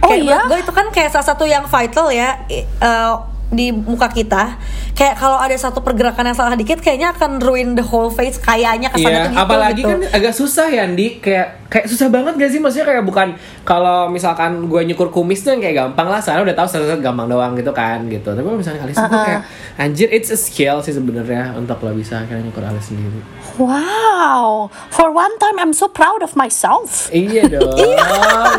Oh 0.02 0.10
kayak 0.10 0.26
iya? 0.26 0.40
gue 0.50 0.58
itu 0.66 0.72
kan 0.74 0.90
kayak 0.90 1.14
salah 1.14 1.28
satu 1.30 1.46
yang 1.46 1.70
vital 1.70 2.10
ya 2.10 2.42
eh, 2.50 3.14
di 3.50 3.74
muka 3.74 4.06
kita 4.08 4.62
kayak 4.94 5.18
kalau 5.18 5.42
ada 5.42 5.58
satu 5.58 5.82
pergerakan 5.82 6.30
yang 6.30 6.38
salah 6.38 6.54
dikit 6.54 6.78
kayaknya 6.80 7.10
akan 7.12 7.42
ruin 7.42 7.74
the 7.74 7.82
whole 7.82 8.14
face 8.14 8.38
kayaknya 8.38 8.94
kesannya 8.94 9.10
Iya, 9.10 9.26
tuh 9.26 9.34
gitu 9.34 9.42
apalagi 9.42 9.82
gitu. 9.82 9.90
kan 9.90 10.00
agak 10.14 10.34
susah 10.38 10.68
ya 10.70 10.86
Andi. 10.86 11.18
Kayak 11.18 11.48
kayak 11.66 11.86
susah 11.90 12.08
banget 12.10 12.34
gak 12.38 12.50
sih? 12.50 12.62
Maksudnya 12.62 12.86
kayak 12.86 13.04
bukan 13.06 13.28
kalau 13.64 14.10
misalkan 14.10 14.70
gue 14.70 14.82
nyukur 14.86 15.10
kumis 15.10 15.42
tuh 15.42 15.54
yang 15.54 15.62
kayak 15.62 15.76
gampang 15.78 16.08
lah 16.10 16.22
soalnya 16.22 16.54
udah 16.54 16.58
tahu 16.62 16.68
set 16.70 17.02
gampang 17.02 17.26
doang 17.26 17.58
gitu 17.58 17.74
kan 17.74 18.06
gitu. 18.06 18.30
Tapi 18.30 18.46
misalnya 18.54 18.86
alis 18.86 18.98
tuh 18.98 19.10
kayak 19.10 19.42
anjir 19.78 20.14
it's 20.14 20.30
a 20.30 20.38
skill 20.38 20.86
sih 20.86 20.94
sebenarnya 20.94 21.58
untuk 21.58 21.82
lo 21.82 21.90
bisa 21.94 22.22
akhirnya 22.22 22.46
nyukur 22.46 22.62
alis 22.62 22.86
sendiri. 22.86 23.22
Wow, 23.58 24.70
for 24.90 25.10
one 25.10 25.34
time 25.42 25.58
I'm 25.58 25.74
so 25.74 25.90
proud 25.90 26.22
of 26.22 26.38
myself. 26.38 27.10
iya 27.10 27.50
dong 27.54 27.74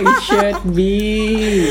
it 0.03 0.19
should 0.27 0.59
be. 0.75 0.99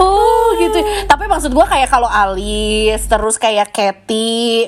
Oh 0.00 0.56
gitu. 0.56 0.80
Tapi 1.04 1.24
maksud 1.28 1.52
gue 1.52 1.66
kayak 1.68 1.91
kalau 1.92 2.08
alis, 2.08 3.04
terus 3.04 3.36
kayak 3.36 3.68
Katy, 3.68 4.64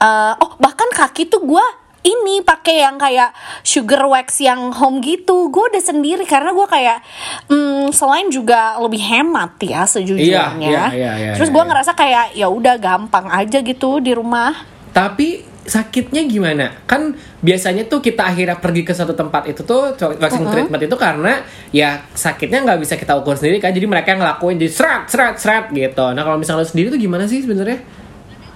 eh, 0.00 0.32
oh 0.40 0.52
bahkan 0.56 0.88
kaki 0.88 1.28
tuh 1.28 1.44
gue 1.44 1.66
ini 2.02 2.42
pakai 2.42 2.82
yang 2.82 2.96
kayak 2.98 3.30
sugar 3.62 4.08
wax 4.08 4.40
yang 4.40 4.72
home 4.72 5.04
gitu. 5.04 5.52
Gue 5.52 5.68
udah 5.68 5.84
sendiri 5.84 6.24
karena 6.24 6.50
gue 6.50 6.66
kayak 6.66 6.98
mm, 7.46 7.92
selain 7.94 8.26
juga 8.32 8.80
lebih 8.80 8.98
hemat 8.98 9.54
ya 9.62 9.84
sejujurnya. 9.86 10.58
Iya, 10.58 10.58
iya, 10.58 10.84
iya, 10.90 11.12
iya, 11.14 11.32
terus 11.36 11.52
iya, 11.52 11.54
gue 11.54 11.62
iya. 11.62 11.68
ngerasa 11.70 11.92
kayak 11.94 12.26
ya 12.34 12.46
udah 12.50 12.74
gampang 12.80 13.26
aja 13.30 13.60
gitu 13.60 14.00
di 14.02 14.16
rumah. 14.16 14.64
Tapi 14.90 15.51
sakitnya 15.62 16.26
gimana? 16.26 16.66
Kan 16.84 17.14
biasanya 17.42 17.86
tuh 17.86 18.02
kita 18.02 18.26
akhirnya 18.26 18.58
pergi 18.58 18.82
ke 18.82 18.92
suatu 18.92 19.14
tempat 19.14 19.46
itu 19.50 19.62
tuh 19.62 19.94
waxing 19.98 20.46
treatment 20.50 20.82
itu 20.82 20.96
karena 20.98 21.42
ya 21.70 22.02
sakitnya 22.14 22.62
nggak 22.66 22.78
bisa 22.82 22.94
kita 22.98 23.14
ukur 23.18 23.38
sendiri 23.38 23.62
kan. 23.62 23.70
Jadi 23.70 23.86
mereka 23.86 24.14
yang 24.14 24.20
ngelakuin 24.22 24.58
jadi 24.58 24.72
serat 24.72 25.02
serat 25.08 25.34
serat 25.38 25.64
gitu. 25.70 26.06
Nah 26.12 26.22
kalau 26.22 26.38
misalnya 26.38 26.62
lo 26.62 26.68
sendiri 26.68 26.90
tuh 26.90 27.00
gimana 27.00 27.24
sih 27.26 27.42
sebenarnya? 27.42 28.02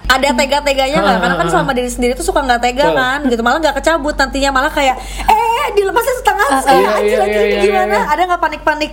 ada 0.07 0.31
tega-teganya 0.31 1.03
nggak 1.03 1.19
karena 1.19 1.35
kan 1.35 1.49
sama 1.51 1.71
diri 1.75 1.91
sendiri 1.91 2.15
tuh 2.15 2.23
suka 2.23 2.39
nggak 2.39 2.63
tega 2.63 2.87
Betul. 2.87 2.95
kan 2.95 3.19
gitu 3.27 3.41
malah 3.43 3.59
nggak 3.59 3.75
kecabut 3.83 4.15
nantinya 4.15 4.49
malah 4.55 4.71
kayak 4.71 4.95
eh 5.27 5.65
dilepasin 5.75 6.15
setengah 6.23 6.47
Ah, 6.47 6.61
saya 6.63 6.79
iya, 6.79 6.89
anjir 6.95 7.11
iya, 7.11 7.25
anjir 7.27 7.43
iya, 7.43 7.51
iya, 7.51 7.61
gimana 7.67 7.97
iya. 7.99 8.11
ada 8.15 8.21
nggak 8.23 8.41
panik-panik 8.41 8.91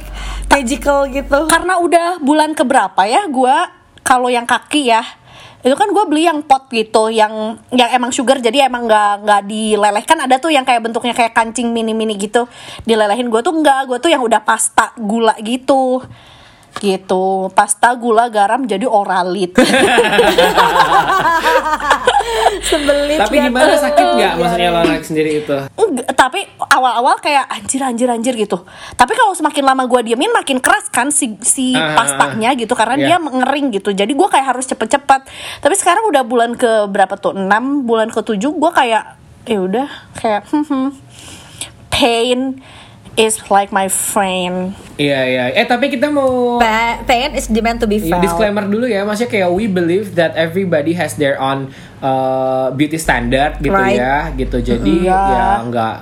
magical 0.51 0.99
gitu 1.07 1.41
Karena 1.47 1.75
udah 1.79 2.09
bulan 2.19 2.51
keberapa 2.59 3.03
ya 3.07 3.31
gue 3.31 3.57
kalau 4.03 4.27
yang 4.27 4.43
kaki 4.43 4.91
ya 4.91 5.07
itu 5.65 5.73
kan 5.81 5.89
gue 5.89 6.05
beli 6.05 6.29
yang 6.29 6.45
pot 6.45 6.69
gitu 6.69 7.09
yang 7.09 7.57
yang 7.73 7.89
emang 7.97 8.13
sugar 8.13 8.37
jadi 8.37 8.69
emang 8.69 8.85
nggak 8.85 9.25
nggak 9.25 9.43
dilelehkan 9.49 10.21
ada 10.29 10.37
tuh 10.37 10.53
yang 10.53 10.61
kayak 10.69 10.85
bentuknya 10.85 11.17
kayak 11.17 11.33
kancing 11.33 11.73
mini 11.73 11.97
mini 11.97 12.21
gitu 12.21 12.45
dilelehin. 12.85 13.33
Gue 13.33 13.41
tuh 13.41 13.57
enggak 13.57 13.89
gue 13.89 13.97
tuh 13.97 14.13
yang 14.13 14.21
udah 14.21 14.45
pasta 14.45 14.93
gula 15.01 15.33
gitu. 15.41 16.05
Gitu 16.85 17.49
pasta 17.55 17.95
gula 17.97 18.29
garam 18.29 18.67
jadi 18.67 18.85
oralit 18.85 19.55
sebelit 22.63 23.19
Tapi 23.19 23.37
kan. 23.41 23.47
gimana 23.51 23.75
sakit 23.75 24.07
nggak 24.07 24.33
Iya, 24.35 24.39
maksudnya 24.39 24.69
iya. 24.71 24.77
lo 24.77 24.81
naik 24.85 25.05
sendiri 25.05 25.31
itu? 25.43 25.55
Enggak, 25.75 26.07
tapi 26.15 26.41
awal-awal 26.59 27.17
kayak 27.19 27.45
anjir 27.51 27.81
anjir 27.83 28.09
anjir 28.11 28.35
gitu. 28.35 28.63
Tapi 28.95 29.13
kalau 29.15 29.33
semakin 29.33 29.65
lama 29.65 29.83
gue 29.85 30.01
diemin 30.07 30.31
makin 30.31 30.59
keras 30.61 30.87
kan 30.89 31.11
si 31.11 31.35
si 31.43 31.75
Ah, 31.75 31.97
pastanya 31.99 32.55
gitu 32.55 32.73
karena 32.73 32.95
iya. 32.97 33.07
dia 33.15 33.17
ngering 33.19 33.75
gitu. 33.75 33.91
Jadi 33.91 34.13
gue 34.15 34.29
kayak 34.29 34.55
harus 34.55 34.65
cepet-cepet. 34.67 35.21
Tapi 35.61 35.75
sekarang 35.75 36.07
udah 36.09 36.23
bulan 36.23 36.55
ke 36.55 36.87
berapa 36.87 37.17
tuh? 37.17 37.35
6 37.35 37.49
bulan 37.83 38.09
ke 38.09 38.21
7 38.21 38.39
gue 38.39 38.71
kayak 38.73 39.05
ya 39.45 39.59
udah 39.61 39.89
kayak 40.17 40.43
hmm, 40.49 40.65
hmm, 40.65 40.89
pain 41.93 42.41
is 43.15 43.39
like 43.47 43.71
my 43.71 43.87
friend. 43.87 44.75
Iya 44.95 45.21
iya. 45.25 45.45
Eh 45.53 45.65
tapi 45.65 45.87
kita 45.87 46.09
mau 46.09 46.59
Pa- 46.59 47.03
pain 47.05 47.31
is 47.33 47.47
demand 47.47 47.79
to 47.79 47.87
be 47.87 47.99
Ya, 47.99 48.15
felt 48.15 48.23
disclaimer 48.23 48.65
dulu 48.65 48.87
ya, 48.87 49.03
maksudnya 49.03 49.31
kayak 49.31 49.51
we 49.51 49.67
believe 49.67 50.15
that 50.15 50.35
everybody 50.35 50.93
has 50.93 51.15
their 51.15 51.35
own 51.37 51.71
uh, 51.99 52.71
beauty 52.71 52.97
standard 52.97 53.59
gitu 53.59 53.71
Right. 53.71 53.99
ya, 53.99 54.31
gitu. 54.33 54.59
Jadi 54.59 55.07
Iya. 55.07 55.19
ya 55.31 55.47
nggak 55.65 55.97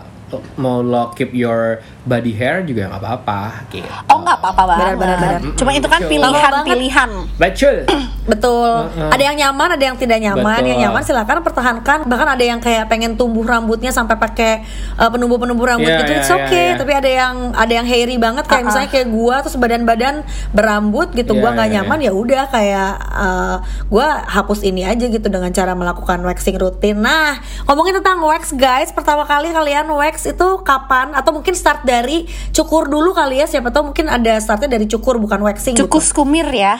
mau 0.57 0.81
lo 0.81 1.11
keep 1.13 1.35
your 1.35 1.83
body 2.03 2.33
hair 2.35 2.63
juga 2.65 2.89
nggak 2.91 3.03
apa-apa 3.03 3.41
gitu. 3.71 3.89
Oh 4.11 4.23
nggak 4.23 4.39
apa-apa 4.41 4.63
banget. 4.67 4.83
Benar, 4.83 4.97
benar, 4.99 5.17
benar. 5.19 5.41
Cuma 5.59 5.71
itu 5.75 5.89
kan 5.91 6.01
pilihan-pilihan. 6.07 7.11
Betul. 7.37 7.77
Betul. 8.23 8.71
Ada 9.15 9.23
yang 9.33 9.37
nyaman, 9.39 9.69
ada 9.75 9.85
yang 9.85 9.97
tidak 9.99 10.19
nyaman. 10.23 10.63
Betul. 10.63 10.71
Yang 10.71 10.81
nyaman 10.87 11.03
silakan 11.03 11.37
pertahankan. 11.43 11.99
Bahkan 12.07 12.29
ada 12.39 12.45
yang 12.45 12.61
kayak 12.63 12.87
pengen 12.87 13.19
tumbuh 13.19 13.43
rambutnya 13.43 13.91
sampai 13.91 14.15
pakai 14.15 14.63
uh, 14.95 15.11
penumbuh-penumbuh 15.11 15.67
rambut 15.67 15.91
Iya, 15.91 16.07
gitu. 16.07 16.13
iya, 16.15 16.21
It's 16.23 16.31
okay. 16.31 16.67
iya. 16.75 16.79
Tapi 16.79 16.93
ada 16.95 17.11
yang 17.11 17.35
ada 17.51 17.73
yang 17.73 17.87
hairy 17.87 18.17
banget 18.23 18.47
kayak 18.47 18.63
Uh-uh. 18.63 18.69
misalnya 18.71 18.91
kayak 18.95 19.09
gua 19.11 19.37
terus 19.43 19.57
badan-badan 19.59 20.15
berambut 20.55 21.11
gitu. 21.19 21.35
Iya, 21.35 21.41
gua 21.43 21.51
nggak 21.59 21.69
iya, 21.69 21.75
nyaman 21.83 21.99
ya 21.99 22.13
udah 22.15 22.45
kayak 22.47 22.93
uh, 23.11 23.57
gua 23.91 24.23
hapus 24.31 24.63
ini 24.63 24.87
aja 24.87 25.03
gitu 25.11 25.27
dengan 25.27 25.51
cara 25.51 25.75
melakukan 25.75 26.23
waxing 26.23 26.57
rutin. 26.63 27.03
Nah, 27.03 27.43
ngomongin 27.67 27.99
tentang 27.99 28.23
wax 28.23 28.55
guys, 28.55 28.95
pertama 28.95 29.27
kali 29.27 29.51
kalian 29.51 29.91
wax 29.99 30.22
itu 30.25 30.49
kapan 30.63 31.13
atau 31.15 31.35
mungkin 31.35 31.55
start 31.55 31.83
dari 31.83 32.27
cukur 32.55 32.89
dulu 32.89 33.13
kali 33.15 33.43
ya. 33.43 33.47
Siapa 33.47 33.71
tahu 33.75 33.93
mungkin 33.93 34.09
ada 34.09 34.39
startnya 34.39 34.79
dari 34.79 34.87
cukur 34.87 35.19
bukan 35.19 35.43
waxing 35.43 35.75
gitu. 35.75 35.87
Cukup 35.87 36.03
skumir 36.03 36.49
ya. 36.51 36.79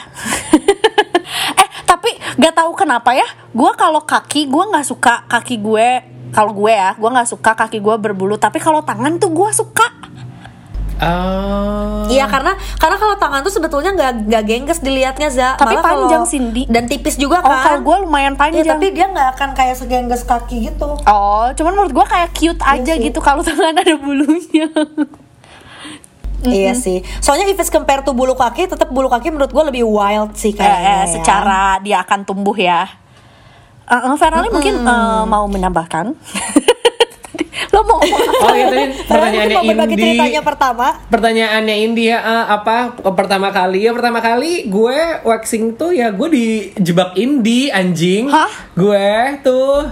eh 1.61 1.69
tapi 1.83 2.13
gak 2.39 2.53
tahu 2.57 2.71
kenapa 2.75 3.15
ya. 3.15 3.25
Gue 3.51 3.71
kalau 3.75 4.03
kaki 4.03 4.47
gue 4.49 4.63
nggak 4.73 4.85
suka 4.87 5.27
kaki 5.27 5.59
gue. 5.59 5.89
Kalau 6.33 6.49
gue 6.49 6.73
ya, 6.73 6.97
gue 6.97 7.09
nggak 7.13 7.29
suka 7.29 7.53
kaki 7.53 7.77
gue 7.77 7.95
berbulu. 8.01 8.41
Tapi 8.41 8.57
kalau 8.57 8.81
tangan 8.81 9.21
tuh 9.21 9.29
gue 9.29 9.49
suka. 9.53 10.12
Ah. 11.03 12.03
Iya 12.05 12.25
karena 12.25 12.51
karena 12.75 12.95
kalau 12.95 13.15
tangan 13.15 13.39
tuh 13.41 13.51
sebetulnya 13.51 13.91
nggak 13.91 14.11
nggak 14.25 14.43
gengges 14.43 14.79
dilihatnya 14.79 15.27
za. 15.27 15.49
Tapi 15.53 15.73
Malah 15.73 15.83
panjang, 15.85 16.23
Cindy. 16.25 16.63
dan 16.65 16.83
tipis 16.85 17.15
juga 17.15 17.39
Oh 17.39 17.45
kan. 17.45 17.63
kalau 17.65 17.79
gue 17.81 17.97
lumayan 18.01 18.33
Iya, 18.33 18.39
panjang. 18.39 18.67
tapi 18.69 18.87
dia 18.89 19.07
nggak 19.07 19.29
akan 19.33 19.49
kayak 19.53 19.75
segengges 19.75 20.23
kaki 20.23 20.69
gitu. 20.69 20.95
Oh, 20.99 21.45
cuman 21.49 21.71
menurut 21.73 21.93
gue 21.93 22.05
kayak 22.05 22.29
cute 22.31 22.61
aja 22.61 22.93
sih. 22.93 23.03
gitu 23.03 23.19
kalau 23.19 23.43
tangan 23.45 23.73
ada 23.73 23.95
bulunya. 23.95 24.67
Iya 26.43 26.75
sih. 26.75 26.99
Soalnya 27.17 27.47
if 27.47 27.55
it's 27.57 27.67
compare 27.67 28.01
to 28.01 28.11
bulu 28.11 28.33
kaki, 28.33 28.67
tetap 28.67 28.87
bulu 28.87 29.07
kaki 29.07 29.31
menurut 29.31 29.47
gue 29.49 29.63
lebih 29.65 29.83
wild 29.83 30.35
sih 30.35 30.51
Eh, 30.51 30.59
kayaknya. 30.59 30.83
eh, 30.83 30.99
ya. 30.99 31.07
secara 31.09 31.59
dia 31.79 31.97
akan 31.99 32.19
tumbuh 32.23 32.53
ya. 32.53 32.83
Uh, 33.83 34.11
uh, 34.11 34.15
Ferrari 34.15 34.47
mungkin 34.47 34.79
uh, 34.81 35.23
mau 35.23 35.43
menambahkan. 35.45 36.11
Lo 37.73 37.81
mau 37.81 37.97
ngomong 37.97 38.21
apa? 38.21 38.45
Oh 38.45 38.53
iya 38.53 38.65
tadi 38.69 38.85
pertanyaannya 39.09 39.55
mau 39.57 39.65
berbagi 39.65 39.95
Indi. 39.97 40.03
ceritanya 40.05 40.41
pertama. 40.45 40.87
Pertanyaannya 41.09 41.75
Indi 41.81 42.03
ya 42.05 42.19
eh, 42.21 42.45
apa 42.53 42.75
pertama 43.11 43.49
kali 43.49 43.79
ya 43.81 43.91
pertama 43.91 44.21
kali 44.21 44.69
gue 44.69 44.97
waxing 45.25 45.73
tuh 45.73 45.89
ya 45.89 46.13
gue 46.13 46.27
dijebak 46.29 47.17
Indi 47.17 47.73
anjing. 47.73 48.29
Hah? 48.29 48.51
Gue 48.77 49.09
tuh. 49.41 49.89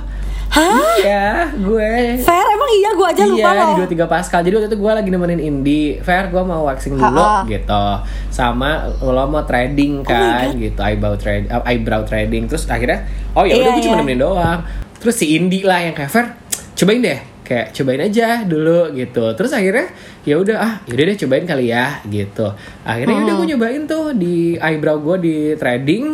Hah? 0.51 0.99
Iya, 0.99 1.47
gue. 1.55 1.91
Fair 2.19 2.43
emang 2.43 2.71
iya 2.75 2.91
gue 2.91 3.07
aja 3.07 3.23
lupa 3.23 3.49
iya, 3.55 3.63
loh. 3.71 3.87
di 3.87 3.95
23 3.95 4.03
Pascal. 4.03 4.43
Jadi 4.43 4.53
waktu 4.59 4.67
itu 4.67 4.77
gue 4.83 4.91
lagi 4.91 5.07
nemenin 5.09 5.39
Indi. 5.39 5.95
Fair, 6.03 6.27
gue 6.27 6.43
mau 6.43 6.67
waxing 6.67 6.99
dulu 6.99 7.07
Ha-ha. 7.23 7.47
gitu. 7.47 7.83
Sama 8.27 8.91
lo 8.99 9.23
mau 9.31 9.47
trading 9.47 10.03
kan 10.03 10.51
gitu, 10.59 10.75
eyebrow 10.83 11.15
trade 11.15 11.47
uh, 11.47 11.63
eyebrow 11.63 12.03
trading. 12.03 12.51
Terus 12.51 12.67
akhirnya 12.67 13.07
oh 13.31 13.47
ya 13.47 13.55
udah 13.57 13.63
Iya, 13.63 13.75
gue 13.79 13.83
cuma 13.87 13.95
iya. 13.95 14.01
nemenin 14.03 14.19
doang. 14.19 14.59
Terus 14.99 15.15
si 15.15 15.39
Indi 15.39 15.63
lah 15.63 15.87
yang 15.87 15.95
kayak 15.95 16.11
Fair, 16.11 16.35
cobain 16.75 16.99
deh. 16.99 17.30
Kayak 17.41 17.73
cobain 17.73 18.01
aja 18.01 18.47
dulu 18.47 18.93
gitu. 18.95 19.25
Terus 19.35 19.51
akhirnya 19.51 19.87
ya 20.23 20.35
udah 20.37 20.57
ah, 20.61 20.73
yaudah 20.87 21.05
deh 21.09 21.17
cobain 21.25 21.45
kali 21.45 21.65
ya 21.73 21.99
gitu. 22.05 22.47
Akhirnya 22.85 23.17
udah 23.25 23.33
gue 23.37 23.47
nyobain 23.55 23.83
tuh 23.89 24.13
di 24.13 24.55
eyebrow 24.55 24.97
gue 25.01 25.17
di 25.21 25.35
trading. 25.57 26.05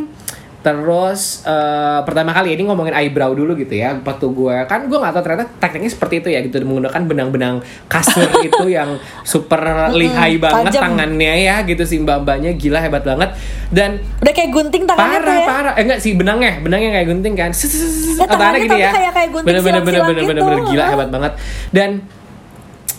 Terus 0.67 1.21
eh, 1.41 1.99
pertama 2.03 2.29
kali 2.29 2.51
ini 2.51 2.67
ngomongin 2.67 2.91
eyebrow 2.91 3.31
dulu 3.31 3.55
gitu 3.55 3.71
ya. 3.71 3.95
Waktu 3.95 4.27
gue 4.27 4.55
kan 4.67 4.83
gue 4.83 4.97
nggak 4.97 5.15
tahu 5.15 5.23
ternyata 5.23 5.45
tekniknya 5.57 5.87
seperti 5.87 6.15
itu 6.19 6.27
ya 6.27 6.43
gitu 6.43 6.59
menggunakan 6.59 7.01
benang-benang 7.01 7.55
kasur 7.87 8.27
itu 8.43 8.67
yang 8.67 8.99
super 9.23 9.63
lihai 9.89 10.35
banget 10.35 10.75
tajam. 10.75 10.83
tangannya 10.83 11.33
ya 11.39 11.63
gitu 11.63 11.81
si 11.81 11.97
mbak-mbaknya 11.97 12.51
gila 12.53 12.79
hebat 12.79 13.01
banget 13.01 13.31
dan 13.69 14.03
Udah 14.19 14.33
kayak 14.33 14.51
gunting 14.51 14.83
tangannya 14.83 15.07
tuh 15.15 15.23
parah 15.23 15.37
ya. 15.37 15.47
parah 15.47 15.73
eh, 15.73 15.83
enggak 15.83 15.99
sih 15.99 16.11
benangnya 16.13 16.59
benangnya 16.59 16.89
kayak 16.93 17.07
gunting 17.07 17.33
kan. 17.33 17.51
Ya, 17.55 18.25
tangannya 18.27 18.59
tapi 18.59 18.75
ya 18.77 18.91
kayak- 18.91 19.13
kayak 19.13 19.29
gunting 19.31 19.47
bener 19.47 19.61
bener 19.63 19.79
gitu. 19.79 20.43
bener 20.43 20.59
gila 20.67 20.83
hebat 20.85 21.09
banget 21.09 21.31
dan 21.69 21.89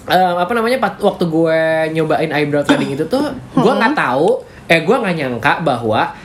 eh, 0.07 0.35
apa 0.39 0.53
namanya 0.53 0.79
waktu 0.81 1.25
gue 1.27 1.61
nyobain 1.93 2.31
eyebrow 2.31 2.65
threading 2.65 2.97
itu 2.97 3.05
tuh 3.05 3.29
gue 3.53 3.73
nggak 3.75 3.93
tahu 3.93 4.41
eh 4.65 4.81
gue 4.81 4.97
nggak 4.97 5.15
nyangka 5.15 5.53
bahwa 5.61 6.17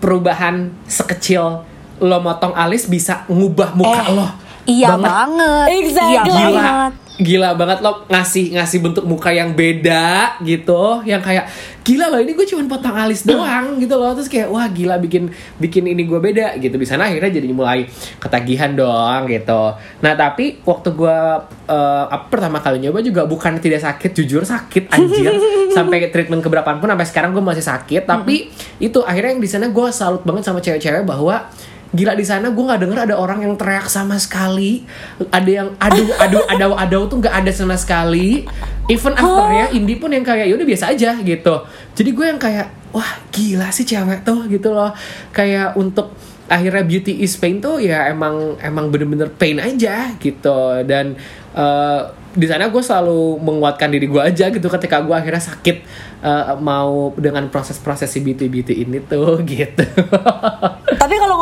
perubahan 0.00 0.72
sekecil 0.86 1.64
lo 1.96 2.18
motong 2.20 2.52
alis 2.52 2.84
bisa 2.88 3.24
ngubah 3.28 3.72
muka 3.72 4.02
Eh, 4.04 4.12
lo 4.12 4.26
Iya 4.66 4.98
banget. 4.98 5.08
banget. 5.08 5.66
Exactly. 5.80 6.12
Iya 6.12 6.20
gila. 6.26 6.42
banget. 6.50 6.94
gila 7.16 7.56
banget 7.56 7.80
lo 7.80 8.04
ngasih 8.12 8.60
ngasih 8.60 8.78
bentuk 8.84 9.04
muka 9.08 9.32
yang 9.32 9.56
beda 9.56 10.36
gitu. 10.44 11.00
Yang 11.08 11.22
kayak 11.24 11.44
gila 11.80 12.12
loh 12.12 12.20
ini 12.20 12.36
gue 12.36 12.44
cuma 12.44 12.60
potong 12.68 12.92
alis 12.92 13.24
doang 13.30 13.80
gitu 13.80 13.96
loh. 13.96 14.12
Terus 14.12 14.28
kayak 14.28 14.52
wah 14.52 14.68
gila 14.68 15.00
bikin 15.00 15.32
bikin 15.56 15.88
ini 15.88 16.04
gue 16.04 16.20
beda 16.20 16.60
gitu. 16.60 16.76
Di 16.76 16.84
sana 16.84 17.08
akhirnya 17.08 17.40
jadi 17.40 17.48
mulai 17.56 17.88
ketagihan 18.20 18.76
dong 18.76 19.32
gitu. 19.32 19.62
Nah 20.04 20.12
tapi 20.12 20.60
waktu 20.60 20.92
gue 20.92 21.18
eh, 21.72 22.04
apa 22.12 22.26
pertama 22.28 22.60
kali 22.60 22.84
nyoba 22.84 23.00
juga 23.00 23.24
bukan 23.24 23.64
tidak 23.64 23.80
sakit 23.80 24.12
jujur 24.12 24.44
sakit 24.44 24.92
anjir. 24.92 25.32
Sampai 25.76 26.08
treatment 26.12 26.40
keberapaan 26.40 26.80
pun 26.80 26.88
sampai 26.88 27.04
sekarang 27.08 27.30
gue 27.32 27.44
masih 27.44 27.64
sakit. 27.64 28.08
Tapi 28.08 28.48
itu 28.80 29.00
akhirnya 29.04 29.36
yang 29.36 29.44
di 29.44 29.48
sana 29.48 29.68
gue 29.68 29.88
salut 29.92 30.24
banget 30.24 30.48
sama 30.48 30.60
cewek-cewek 30.60 31.04
bahwa 31.04 31.48
gila 31.96 32.12
di 32.12 32.28
sana 32.28 32.52
gue 32.52 32.60
nggak 32.60 32.80
denger 32.84 32.98
ada 33.08 33.14
orang 33.16 33.40
yang 33.40 33.56
teriak 33.56 33.88
sama 33.88 34.20
sekali. 34.20 34.84
Ada 35.32 35.50
yang 35.50 35.68
aduh 35.80 36.08
aduh 36.20 36.42
adau 36.52 36.72
adau 36.76 37.02
tuh 37.08 37.24
nggak 37.24 37.32
ada 37.42 37.50
sama 37.50 37.80
sekali. 37.80 38.44
Even 38.86 39.16
afternya 39.16 39.72
Indi 39.72 39.96
pun 39.96 40.12
yang 40.12 40.22
kayak 40.22 40.46
ya 40.46 40.54
udah 40.54 40.68
biasa 40.68 40.92
aja 40.92 41.16
gitu. 41.24 41.54
Jadi 41.96 42.10
gue 42.12 42.26
yang 42.28 42.38
kayak 42.38 42.68
wah 42.92 43.10
gila 43.32 43.72
sih 43.72 43.88
cewek 43.88 44.22
tuh 44.22 44.44
gitu 44.52 44.76
loh. 44.76 44.92
Kayak 45.32 45.74
untuk 45.80 46.12
akhirnya 46.46 46.86
beauty 46.86 47.26
is 47.26 47.34
pain 47.34 47.58
tuh 47.58 47.82
ya 47.82 48.06
emang 48.06 48.54
emang 48.62 48.92
bener-bener 48.92 49.32
pain 49.32 49.56
aja 49.56 50.12
gitu. 50.20 50.84
Dan 50.84 51.16
eh, 51.56 52.00
di 52.36 52.44
sana 52.44 52.68
gue 52.68 52.82
selalu 52.84 53.40
menguatkan 53.40 53.88
diri 53.88 54.06
gue 54.06 54.20
aja 54.20 54.52
gitu. 54.52 54.68
Ketika 54.68 55.00
gue 55.00 55.16
akhirnya 55.16 55.42
sakit 55.42 55.76
eh, 56.20 56.54
mau 56.60 57.10
dengan 57.16 57.48
proses-proses 57.48 58.12
si 58.12 58.20
beauty 58.20 58.46
beauty 58.52 58.84
ini 58.84 59.00
tuh 59.02 59.40
gitu 59.48 59.82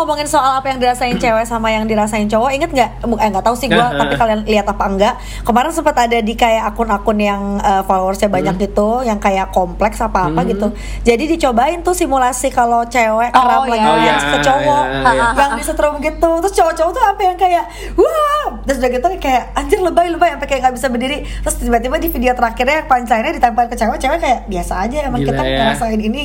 ngomongin 0.05 0.29
soal 0.29 0.53
apa 0.55 0.69
yang 0.69 0.77
dirasain 0.77 1.17
cewek 1.17 1.49
sama 1.49 1.73
yang 1.73 1.89
dirasain 1.89 2.29
cowok, 2.29 2.53
inget 2.53 2.69
nggak? 2.69 2.91
Eh 3.01 3.29
nggak 3.33 3.41
tahu 3.43 3.57
sih 3.57 3.67
gue, 3.67 3.81
tapi 3.81 4.15
kalian 4.15 4.45
lihat 4.45 4.69
apa 4.69 4.85
enggak? 4.85 5.15
Kemarin 5.41 5.73
sempat 5.73 5.97
ada 5.97 6.21
di 6.21 6.35
kayak 6.35 6.69
akun-akun 6.69 7.17
yang 7.17 7.43
eh, 7.57 7.81
followersnya 7.83 8.29
banyak 8.29 8.61
gitu, 8.61 9.01
yang 9.01 9.17
kayak 9.17 9.49
kompleks 9.49 9.97
apa 9.99 10.29
apa 10.29 10.45
gitu. 10.45 10.69
Jadi 11.01 11.25
dicobain 11.27 11.81
tuh 11.81 11.97
simulasi 11.97 12.53
kalau 12.53 12.85
cewek 12.85 13.33
Oh, 13.33 13.41
kerap 13.41 13.65
iya. 13.65 13.73
lagi 13.73 13.87
Oh, 13.87 13.97
iya, 13.97 14.15
ke 14.21 14.39
cowok, 14.39 14.85
iya, 14.85 15.11
iya. 15.11 15.27
yang 15.35 15.53
disetrum 15.57 15.95
gitu. 15.99 16.31
Terus 16.45 16.53
cowok-cowok 16.55 16.93
tuh 16.93 17.03
apa 17.03 17.23
yang 17.25 17.37
kayak 17.37 17.65
wah, 17.97 18.47
terus 18.63 18.77
udah 18.79 18.91
gitu 18.93 19.07
kayak 19.17 19.43
anjir 19.55 19.81
lebay 19.81 20.13
lebay 20.13 20.37
sampai 20.37 20.47
kayak 20.47 20.61
nggak 20.69 20.75
bisa 20.77 20.87
berdiri. 20.93 21.19
Terus 21.25 21.57
tiba-tiba 21.57 21.97
di 21.97 22.09
video 22.09 22.33
terakhirnya 22.37 22.85
punchline-nya 22.85 23.33
ditempel 23.33 23.65
ke 23.67 23.75
cewek, 23.75 23.97
cewek 23.97 24.19
kayak 24.21 24.41
biasa 24.47 24.85
aja. 24.85 24.99
Emang 25.09 25.25
Gila 25.25 25.33
kita 25.33 25.43
ya. 25.43 25.57
ngerasain 25.65 25.97
ini 25.99 26.25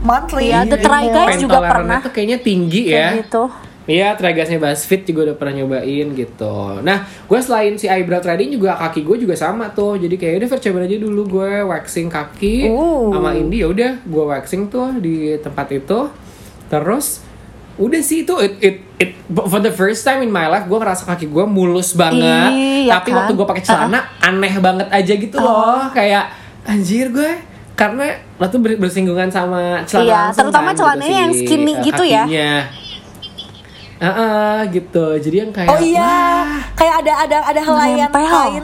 monthly. 0.00 0.48
Iya, 0.48 0.64
The 0.64 0.78
Try 0.80 1.02
Gitu. 1.02 1.16
Guys 1.18 1.36
juga 1.36 1.58
pernah. 1.60 1.98
tuh 2.00 2.12
kayaknya 2.14 2.38
tinggi 2.40 2.82
ya 2.88 3.09
gitu. 3.16 3.44
Iya, 3.84 4.14
Tragasnya 4.14 4.62
BuzzFeed 4.62 5.02
juga 5.04 5.20
udah 5.26 5.36
pernah 5.36 5.54
nyobain 5.56 6.06
gitu. 6.14 6.56
Nah, 6.78 6.98
gue 7.02 7.40
selain 7.42 7.74
si 7.74 7.90
eyebrow 7.90 8.22
threading 8.22 8.54
juga 8.54 8.78
kaki 8.78 9.02
gue 9.02 9.16
juga 9.18 9.34
sama 9.34 9.66
tuh. 9.68 9.98
Jadi 9.98 10.14
kayak 10.14 10.34
udah 10.38 10.48
Fer, 10.48 10.60
coba 10.62 10.86
aja 10.86 10.94
dulu 10.94 11.22
gue 11.26 11.50
waxing 11.66 12.06
kaki 12.06 12.70
Uh. 12.70 13.10
sama 13.10 13.34
Indi 13.34 13.60
ya 13.60 13.66
udah 13.66 13.98
gue 14.00 14.24
waxing 14.24 14.70
tuh 14.70 14.94
di 14.96 15.34
tempat 15.36 15.74
itu. 15.74 16.06
Terus 16.68 17.26
udah 17.76 17.98
sih 17.98 18.22
itu 18.22 18.34
it, 18.38 18.52
it, 18.60 18.76
it- 19.00 19.18
for 19.26 19.58
the 19.58 19.72
first 19.72 20.04
time 20.04 20.20
in 20.20 20.28
my 20.28 20.46
life 20.46 20.68
gue 20.68 20.76
ngerasa 20.76 21.02
kaki 21.08 21.26
gue 21.26 21.44
mulus 21.44 21.90
banget. 21.92 22.52
Iya 22.52 22.94
Tapi 22.94 23.08
kan? 23.10 23.16
waktu 23.16 23.32
gue 23.34 23.46
pakai 23.48 23.64
celana 23.64 24.00
aneh 24.20 24.54
banget 24.60 24.86
aja 24.86 25.12
gitu 25.12 25.34
loh. 25.34 25.90
Kayak 25.90 26.30
anjir 26.62 27.10
gue 27.10 27.32
karena 27.74 28.06
lo 28.36 28.46
tuh 28.46 28.60
bersinggungan 28.60 29.32
sama 29.32 29.82
celana 29.82 30.04
Iya, 30.04 30.14
langsung 30.28 30.38
terutama 30.46 30.68
kan, 30.68 30.76
celananya 30.76 31.08
si, 31.08 31.16
yang 31.16 31.32
skinny 31.34 31.72
eh, 31.72 31.82
gitu 31.82 32.02
ya 32.04 32.22
uh, 34.00 34.08
uh, 34.08 34.56
gitu 34.72 35.06
jadi 35.20 35.36
yang 35.46 35.52
kayak 35.52 35.70
oh 35.70 35.78
iya 35.78 36.00
wah, 36.00 36.56
kayak 36.74 36.94
ada 37.04 37.12
ada 37.28 37.38
ada 37.52 37.60
hal 37.60 37.76
lain 37.76 37.96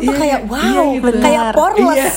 tuh 0.01 0.15
iya, 0.15 0.17
kayak 0.17 0.41
iya, 0.41 0.49
wow 0.49 0.65
iya, 0.65 0.83
gitu. 0.97 1.19
kayak 1.21 1.45
porlos 1.53 1.97
iya. 1.97 2.11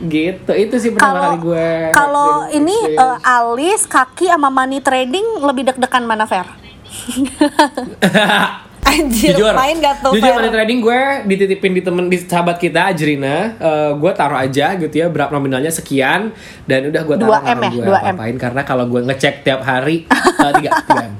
gitu 0.20 0.52
itu 0.52 0.74
sih 0.76 0.90
pertama 0.92 1.32
kali 1.32 1.38
gue 1.40 1.70
kalau 1.96 2.30
ini 2.52 2.76
uh, 2.96 3.18
alis 3.24 3.88
kaki 3.88 4.28
sama 4.28 4.52
money 4.52 4.84
trading 4.84 5.24
lebih 5.40 5.72
deg-degan 5.72 6.04
mana 6.04 6.28
fair? 6.28 6.46
Anjir, 8.90 9.38
jujur, 9.38 9.54
main 9.54 9.78
gak 9.78 10.02
tuh 10.02 10.18
Jujur 10.18 10.34
money 10.34 10.50
trading 10.50 10.82
gue 10.82 11.00
dititipin 11.30 11.78
di 11.78 11.82
temen 11.84 12.10
di 12.10 12.18
sahabat 12.18 12.58
kita 12.58 12.90
Ajrina 12.90 13.30
uh, 13.30 13.38
eh, 13.46 13.90
Gue 13.94 14.10
taruh 14.10 14.34
aja 14.34 14.74
gitu 14.74 14.90
ya 14.90 15.06
berapa 15.06 15.30
nominalnya 15.30 15.70
sekian 15.70 16.34
Dan 16.66 16.90
udah 16.90 17.02
gue 17.06 17.16
taruh 17.22 17.38
2M 17.38 17.58
ya? 17.60 17.70
gue 17.70 17.86
2M. 17.86 18.14
apain 18.18 18.36
Karena 18.40 18.66
kalau 18.66 18.90
gue 18.90 18.98
ngecek 19.06 19.46
tiap 19.46 19.62
hari 19.62 20.10
uh, 20.10 20.50
3, 20.50 20.90
3M, 20.90 21.12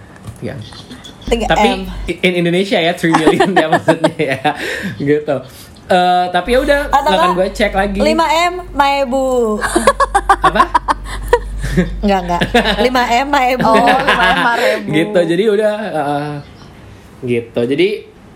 3M 0.42 0.89
tapi 1.46 1.68
M. 1.68 1.80
in 2.26 2.32
Indonesia 2.42 2.78
ya 2.78 2.92
3 2.92 3.14
million 3.16 3.50
ya 3.54 3.66
maksudnya 3.72 4.14
ya. 4.18 4.40
Gitu. 4.98 5.36
Uh, 5.90 6.24
tapi 6.30 6.54
ya 6.54 6.58
udah 6.62 6.80
akan 6.90 7.34
gue 7.34 7.48
cek 7.50 7.72
lagi. 7.74 7.98
5 7.98 8.06
m 8.50 8.54
maebu 8.74 9.58
apa? 10.46 10.62
Enggak, 12.02 12.20
enggak. 12.26 12.42
5 12.82 13.22
m 13.24 13.26
maebu 13.30 13.70
oh 13.70 13.86
5 13.86 14.06
m 14.06 14.38
maebu 14.42 14.88
gitu. 14.90 15.20
Jadi 15.22 15.44
udah 15.50 15.74
uh, 15.90 16.32
gitu. 17.26 17.60
Jadi 17.66 17.88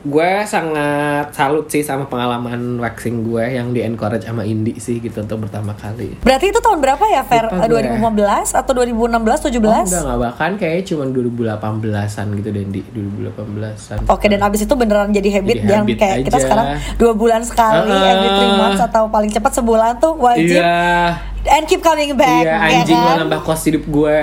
gue 0.05 0.31
sangat 0.45 1.33
salut 1.33 1.65
sih 1.67 1.81
sama 1.81 2.05
pengalaman 2.05 2.61
waxing 2.77 3.25
gue 3.25 3.41
yang 3.51 3.73
di 3.73 3.81
encourage 3.81 4.21
sama 4.23 4.45
Indi 4.45 4.77
sih 4.77 4.99
gitu 4.99 5.17
untuk 5.19 5.41
pertama 5.43 5.73
kali 5.73 6.21
Berarti 6.21 6.47
itu 6.47 6.61
tahun 6.61 6.79
berapa 6.79 7.01
ya, 7.07 7.23
Fer? 7.23 7.49
Lupa 7.49 7.65
Eh, 7.65 7.69
gue. 7.71 7.81
2015 7.89 8.53
atau 8.53 8.73
2016, 8.75 9.49
17? 9.49 9.65
Oh, 9.65 9.73
enggak, 9.81 10.03
enggak 10.03 10.19
bahkan 10.21 10.51
kayaknya 10.55 10.85
cuma 10.87 11.05
2018-an 11.09 12.27
gitu 12.37 12.49
Dendi 12.51 12.81
2018-an 12.87 13.99
Oke 14.07 14.27
dan 14.27 14.41
abis 14.41 14.61
itu 14.63 14.75
beneran 14.75 15.09
jadi 15.09 15.29
habit 15.35 15.57
Jadi 15.57 15.67
yang 15.67 15.83
habit 15.83 15.97
kayak 15.97 16.17
kita 16.23 16.37
aja. 16.37 16.45
sekarang 16.45 16.67
dua 16.95 17.13
bulan 17.15 17.41
sekali 17.41 17.89
Uh-uh. 17.89 18.13
every 18.13 18.31
three 18.31 18.55
months 18.55 18.83
atau 18.83 19.03
paling 19.09 19.31
cepat 19.31 19.53
sebulan 19.55 19.97
tuh 19.99 20.13
wajib 20.15 20.53
Iya, 20.55 21.17
and 21.49 21.65
keep 21.65 21.81
coming 21.81 22.13
back 22.13 22.43
iya 22.43 22.61
ya 22.61 22.77
anjing 22.77 22.93
kan? 22.95 23.09
lo 23.11 23.25
nambah 23.25 23.41
kos 23.43 23.65
hidup 23.65 23.85
gue. 23.85 24.19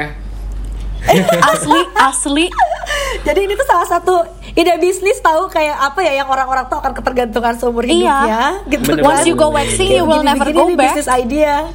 asli 1.50 1.82
asli 2.00 2.46
Jadi 3.22 3.40
ini 3.42 3.54
tuh 3.54 3.66
salah 3.66 3.86
satu 3.86 4.16
ide 4.52 4.74
bisnis 4.78 5.20
tahu 5.20 5.48
kayak 5.48 5.76
apa 5.76 6.00
ya 6.02 6.14
yang 6.16 6.28
orang-orang 6.28 6.66
tuh 6.66 6.78
akan 6.78 6.92
ketergantungan 6.94 7.54
seumur 7.56 7.84
Iya. 7.84 7.92
hidupnya 7.92 8.42
gitu 8.68 8.90
Bener, 8.90 9.00
kan. 9.00 9.10
once 9.10 9.24
you 9.24 9.36
go 9.36 9.48
waxing 9.50 9.90
you 9.90 10.04
will 10.04 10.22
never 10.22 10.48
go 10.50 10.72
back 10.72 10.94
Bisnis 10.94 11.08
idea. 11.08 11.68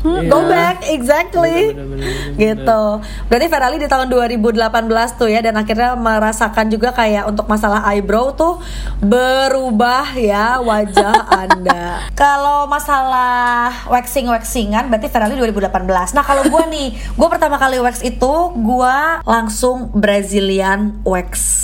Iya. 0.00 0.32
Go 0.32 0.48
back, 0.48 0.88
exactly. 0.88 1.76
Bener, 1.76 1.84
bener, 1.84 2.00
bener, 2.00 2.24
bener. 2.32 2.38
gitu. 2.40 2.82
Berarti 3.28 3.46
Ferali 3.52 3.76
di 3.76 3.88
tahun 3.88 4.06
2018 4.08 5.20
tuh 5.20 5.28
ya 5.28 5.40
dan 5.44 5.54
akhirnya 5.60 5.92
merasakan 5.96 6.66
juga 6.72 6.96
kayak 6.96 7.28
untuk 7.28 7.44
masalah 7.44 7.84
eyebrow 7.92 8.32
tuh 8.32 8.60
berubah 9.04 10.16
ya 10.16 10.60
wajah 10.64 11.28
Anda. 11.44 12.08
Kalau 12.16 12.64
masalah 12.64 13.88
waxing 13.92 14.28
waxingan 14.28 14.88
berarti 14.88 15.12
Ferali 15.12 15.36
2018. 15.36 16.16
Nah, 16.16 16.24
kalau 16.24 16.48
gua 16.48 16.64
nih, 16.64 16.96
gua 17.20 17.28
pertama 17.28 17.60
kali 17.60 17.76
wax 17.80 18.00
itu 18.00 18.32
gua 18.56 19.20
langsung 19.28 19.92
Brazilian 19.92 20.96
wax. 21.04 21.60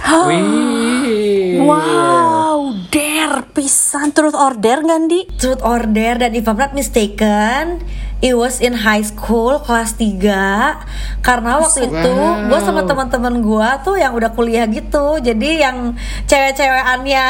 Wih. 0.00 1.60
wow 1.60 2.72
dare 2.88 3.42
pisan 3.50 4.10
truth 4.10 4.32
or 4.32 4.54
dare 4.54 4.80
nggak 4.80 5.00
di 5.06 5.20
Truth 5.34 5.60
order 5.60 6.16
dan 6.16 6.30
if 6.32 6.44
I'm 6.44 6.56
not 6.56 6.72
mistaken 6.72 7.82
It 8.18 8.34
was 8.34 8.58
in 8.58 8.74
high 8.74 9.02
school 9.02 9.62
kelas 9.62 9.94
3 9.94 11.22
Karena 11.22 11.50
waktu 11.56 11.86
itu 11.86 12.10
Wow. 12.10 12.50
gue 12.50 12.58
sama 12.58 12.82
teman-teman 12.82 13.38
gue 13.38 13.68
tuh 13.82 13.94
yang 13.94 14.10
udah 14.10 14.32
kuliah 14.32 14.66
gitu 14.66 15.18
Jadi 15.18 15.62
yang 15.62 15.94
cewek-cewekannya 16.26 17.26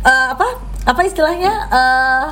eh, 0.00 0.26
Apa? 0.32 0.46
Apa 0.86 1.00
istilahnya? 1.04 1.52
eh 1.68 2.26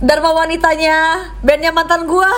Dharma 0.00 0.34
wanitanya 0.34 1.30
bandnya 1.38 1.70
mantan 1.70 2.06
gue 2.06 2.30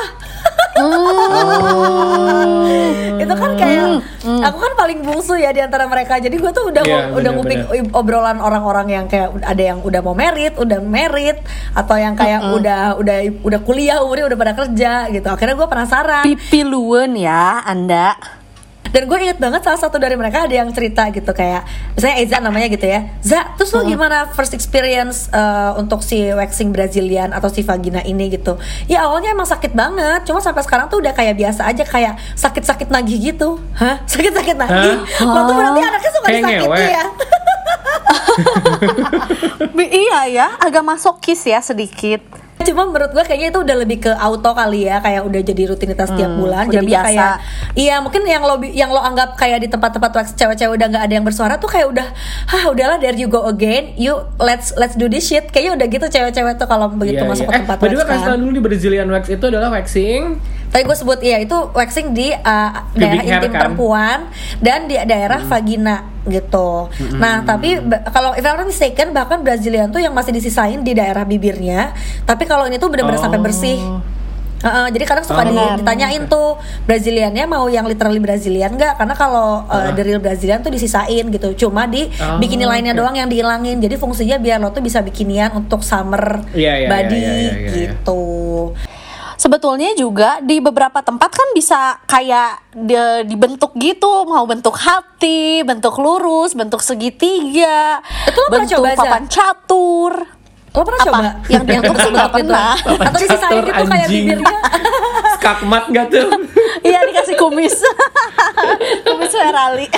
itu 3.24 3.34
kan 3.34 3.50
kayak 3.56 3.86
aku 4.22 4.58
kan 4.60 4.72
paling 4.76 4.98
bungsu 5.00 5.34
ya 5.40 5.50
di 5.50 5.60
antara 5.64 5.88
mereka. 5.88 6.20
Jadi 6.20 6.36
gue 6.36 6.52
tuh 6.52 6.70
udah 6.70 6.82
Iya, 6.84 7.16
udah 7.16 7.32
bener, 7.32 7.32
nguping 7.40 7.60
obrolan 7.96 8.38
orang-orang 8.38 8.86
yang 8.92 9.04
kayak 9.08 9.40
ada 9.40 9.62
yang 9.62 9.78
udah 9.80 10.00
mau 10.04 10.12
merit 10.12 10.54
udah 10.60 10.78
merit 10.84 11.40
atau 11.72 11.96
yang 11.96 12.14
kayak 12.14 12.52
udah 12.52 13.00
udah 13.00 13.18
udah 13.40 13.60
kuliah 13.64 14.04
umurnya 14.04 14.28
udah 14.28 14.38
pada 14.38 14.52
kerja 14.54 14.92
gitu. 15.08 15.28
Akhirnya 15.32 15.56
gue 15.56 15.68
penasaran. 15.68 16.24
Pipi 16.28 16.60
luen 16.62 17.16
ya 17.16 17.64
anda 17.64 18.14
dan 18.94 19.10
gue 19.10 19.18
inget 19.26 19.42
banget 19.42 19.66
salah 19.66 19.80
satu 19.82 19.98
dari 19.98 20.14
mereka 20.14 20.46
ada 20.46 20.54
yang 20.54 20.70
cerita 20.70 21.10
gitu 21.10 21.34
kayak 21.34 21.66
misalnya 21.98 22.16
Eza 22.22 22.38
namanya 22.38 22.70
gitu 22.70 22.86
ya. 22.86 23.10
Za 23.26 23.58
terus 23.58 23.74
lo 23.74 23.82
gimana 23.82 24.30
first 24.30 24.54
experience 24.54 25.26
uh, 25.34 25.74
untuk 25.74 26.06
si 26.06 26.30
waxing 26.30 26.70
Brazilian 26.70 27.34
atau 27.34 27.50
si 27.50 27.66
vagina 27.66 28.06
ini 28.06 28.30
gitu? 28.30 28.54
Ya 28.86 29.02
awalnya 29.10 29.34
emang 29.34 29.50
sakit 29.50 29.74
banget 29.74 30.30
cuma 30.30 30.38
sampai 30.38 30.62
sekarang 30.62 30.86
tuh 30.86 31.02
udah 31.02 31.10
kayak 31.10 31.34
biasa 31.34 31.66
aja 31.66 31.82
kayak 31.82 32.22
sakit-sakit 32.38 32.86
nagih 32.94 33.34
gitu. 33.34 33.58
Hah? 33.74 33.98
Sakit-sakit 34.14 34.54
nagih? 34.54 34.94
Lo 35.26 35.40
tuh 35.42 35.54
berarti 35.58 35.80
anaknya 35.82 36.10
suka 36.14 36.26
Kayak 36.30 36.42
disakiti 36.46 36.86
ya? 36.86 37.04
Iya 39.94 40.20
ya 40.26 40.46
agak 40.58 40.82
masokis 40.86 41.42
ya 41.46 41.58
sedikit 41.62 42.22
Cuma 42.64 42.82
menurut 42.88 43.10
gue 43.12 43.24
kayaknya 43.24 43.48
itu 43.52 43.60
udah 43.60 43.76
lebih 43.76 43.98
ke 44.04 44.12
auto 44.12 44.50
kali 44.50 44.88
ya, 44.88 44.98
kayak 44.98 45.22
udah 45.24 45.40
jadi 45.40 45.62
rutinitas 45.68 46.08
tiap 46.12 46.32
bulan. 46.34 46.64
jadi 46.66 46.86
biasa. 46.86 47.06
kayak 47.06 47.32
iya 47.76 48.00
mungkin 48.00 48.22
yang 48.24 48.42
lo 48.42 48.56
yang 48.64 48.90
lo 48.90 48.98
anggap 48.98 49.36
kayak 49.36 49.60
di 49.60 49.68
tempat-tempat 49.68 50.10
wax 50.10 50.26
cewek-cewek 50.34 50.74
udah 50.74 50.86
nggak 50.90 51.04
ada 51.04 51.14
yang 51.14 51.24
bersuara 51.24 51.54
tuh 51.56 51.68
kayak 51.68 51.86
udah, 51.92 52.06
hah 52.48 52.64
udahlah 52.72 52.96
there 52.98 53.14
you 53.14 53.28
go 53.28 53.44
again, 53.46 53.92
you 53.94 54.16
let's 54.40 54.72
let's 54.74 54.96
do 54.96 55.06
this 55.06 55.28
shit. 55.28 55.48
Kayaknya 55.48 55.72
udah 55.78 55.86
gitu 55.86 56.06
cewek-cewek 56.08 56.54
tuh 56.56 56.66
kalau 56.66 56.88
begitu 56.90 57.20
Iya, 57.20 57.30
masuk 57.30 57.46
iya. 57.46 57.52
ke 57.52 57.58
tempat 57.62 57.76
eh, 57.76 57.82
the 57.82 57.86
way, 57.86 57.96
wax 58.00 58.08
kasih 58.08 58.24
tau 58.24 58.32
kan. 58.32 58.38
dulu 58.40 58.50
di 58.50 58.62
Brazilian 58.62 59.08
wax 59.12 59.24
itu 59.28 59.44
adalah 59.44 59.68
waxing 59.70 60.22
Tadi 60.74 60.82
gue 60.82 60.96
sebut 60.98 61.22
iya 61.22 61.38
itu 61.38 61.54
waxing 61.70 62.10
di 62.10 62.34
uh, 62.34 62.70
daerah 62.92 63.22
hair 63.22 63.38
intim 63.38 63.46
kan? 63.48 63.60
perempuan 63.62 64.18
dan 64.58 64.90
di 64.90 64.98
daerah 64.98 65.38
Hmm. 65.38 65.46
vagina 65.46 65.96
gitu. 66.26 66.90
Nah 67.14 67.46
tapi 67.46 67.78
kalau 68.10 68.34
if 68.34 68.42
I'm 68.42 68.56
not 68.56 68.66
mistaken 68.66 69.14
bahkan 69.14 69.38
Brazilian 69.38 69.88
tuh 69.88 70.02
yang 70.02 70.10
masih 70.10 70.34
disisain 70.34 70.82
di 70.82 70.90
daerah 70.90 71.22
bibirnya. 71.22 71.94
Tapi 72.20 72.42
kalau 72.42 72.66
ini 72.66 72.74
tuh 72.74 72.90
benar-benar 72.90 73.22
sampai 73.22 73.38
Oh. 73.38 73.44
bersih. 73.44 73.78
Heeh, 74.56 74.86
jadi 74.90 75.04
kadang 75.04 75.22
suka 75.22 75.42
Oh, 75.42 75.46
di- 75.46 75.76
ditanyain 75.78 76.24
tuh 76.24 76.56
Braziliannya 76.82 77.44
mau 77.44 77.68
yang 77.68 77.84
literally 77.84 78.16
Brazilian 78.16 78.72
nggak? 78.72 78.96
Karena 78.96 79.12
kalau 79.12 79.62
uh, 79.62 79.92
the 79.92 80.00
real 80.02 80.18
Brazilian 80.18 80.58
tuh 80.58 80.72
disisain 80.72 81.04
gitu. 81.28 81.52
Cuma 81.54 81.84
di 81.84 82.08
Oh, 82.16 82.40
bikini 82.40 82.64
lainnya 82.64 82.90
oke. 82.90 82.98
doang 82.98 83.14
yang 83.14 83.28
dihilangin. 83.28 83.78
Jadi 83.78 83.94
fungsinya 83.94 84.40
biar 84.40 84.58
lo 84.58 84.72
tuh 84.72 84.80
bisa 84.80 84.98
bikinian 84.98 85.52
untuk 85.54 85.84
summer 85.84 86.42
Iya, 86.50 86.80
iya, 86.80 86.88
body 86.88 87.12
iya, 87.14 87.30
iya, 87.30 87.36
iya, 87.36 87.52
iya. 87.54 87.68
gitu. 87.70 88.24
Sebetulnya 89.36 89.92
juga 89.94 90.38
di 90.40 90.58
beberapa 90.58 91.00
tempat 91.00 91.30
kan 91.30 91.48
bisa 91.52 91.98
kayak 92.04 92.60
de- 92.72 93.24
dibentuk 93.26 93.74
gitu. 93.76 94.26
Mau 94.26 94.44
bentuk 94.44 94.74
hati 94.74 95.62
bentuk 95.62 95.96
lurus 95.98 96.52
bentuk 96.52 96.80
segitiga 96.80 97.98
Itu 98.26 98.40
bentuk 98.48 98.82
papan 98.94 99.24
catur. 99.26 100.12
Lo 100.74 100.82
pernah 100.82 101.00
Apa? 101.00 101.06
coba? 101.06 101.30
Yang 101.46 101.62
dibentuk 101.70 101.96
sih 102.02 102.10
nggak 102.10 102.30
pernah. 102.40 102.74
Atau 102.74 103.18
disisain 103.22 103.50
Catur, 103.54 103.64
gitu 103.70 103.82
kayak 103.86 104.08
bibirnya. 104.10 104.58
Skakmat 105.38 105.84
gak 105.90 106.06
tuh? 106.10 106.28
Iya 106.84 107.00
dikasih 107.08 107.40
kumis. 107.40 107.80
Kumis 109.06 109.32
Ferrari 109.32 109.88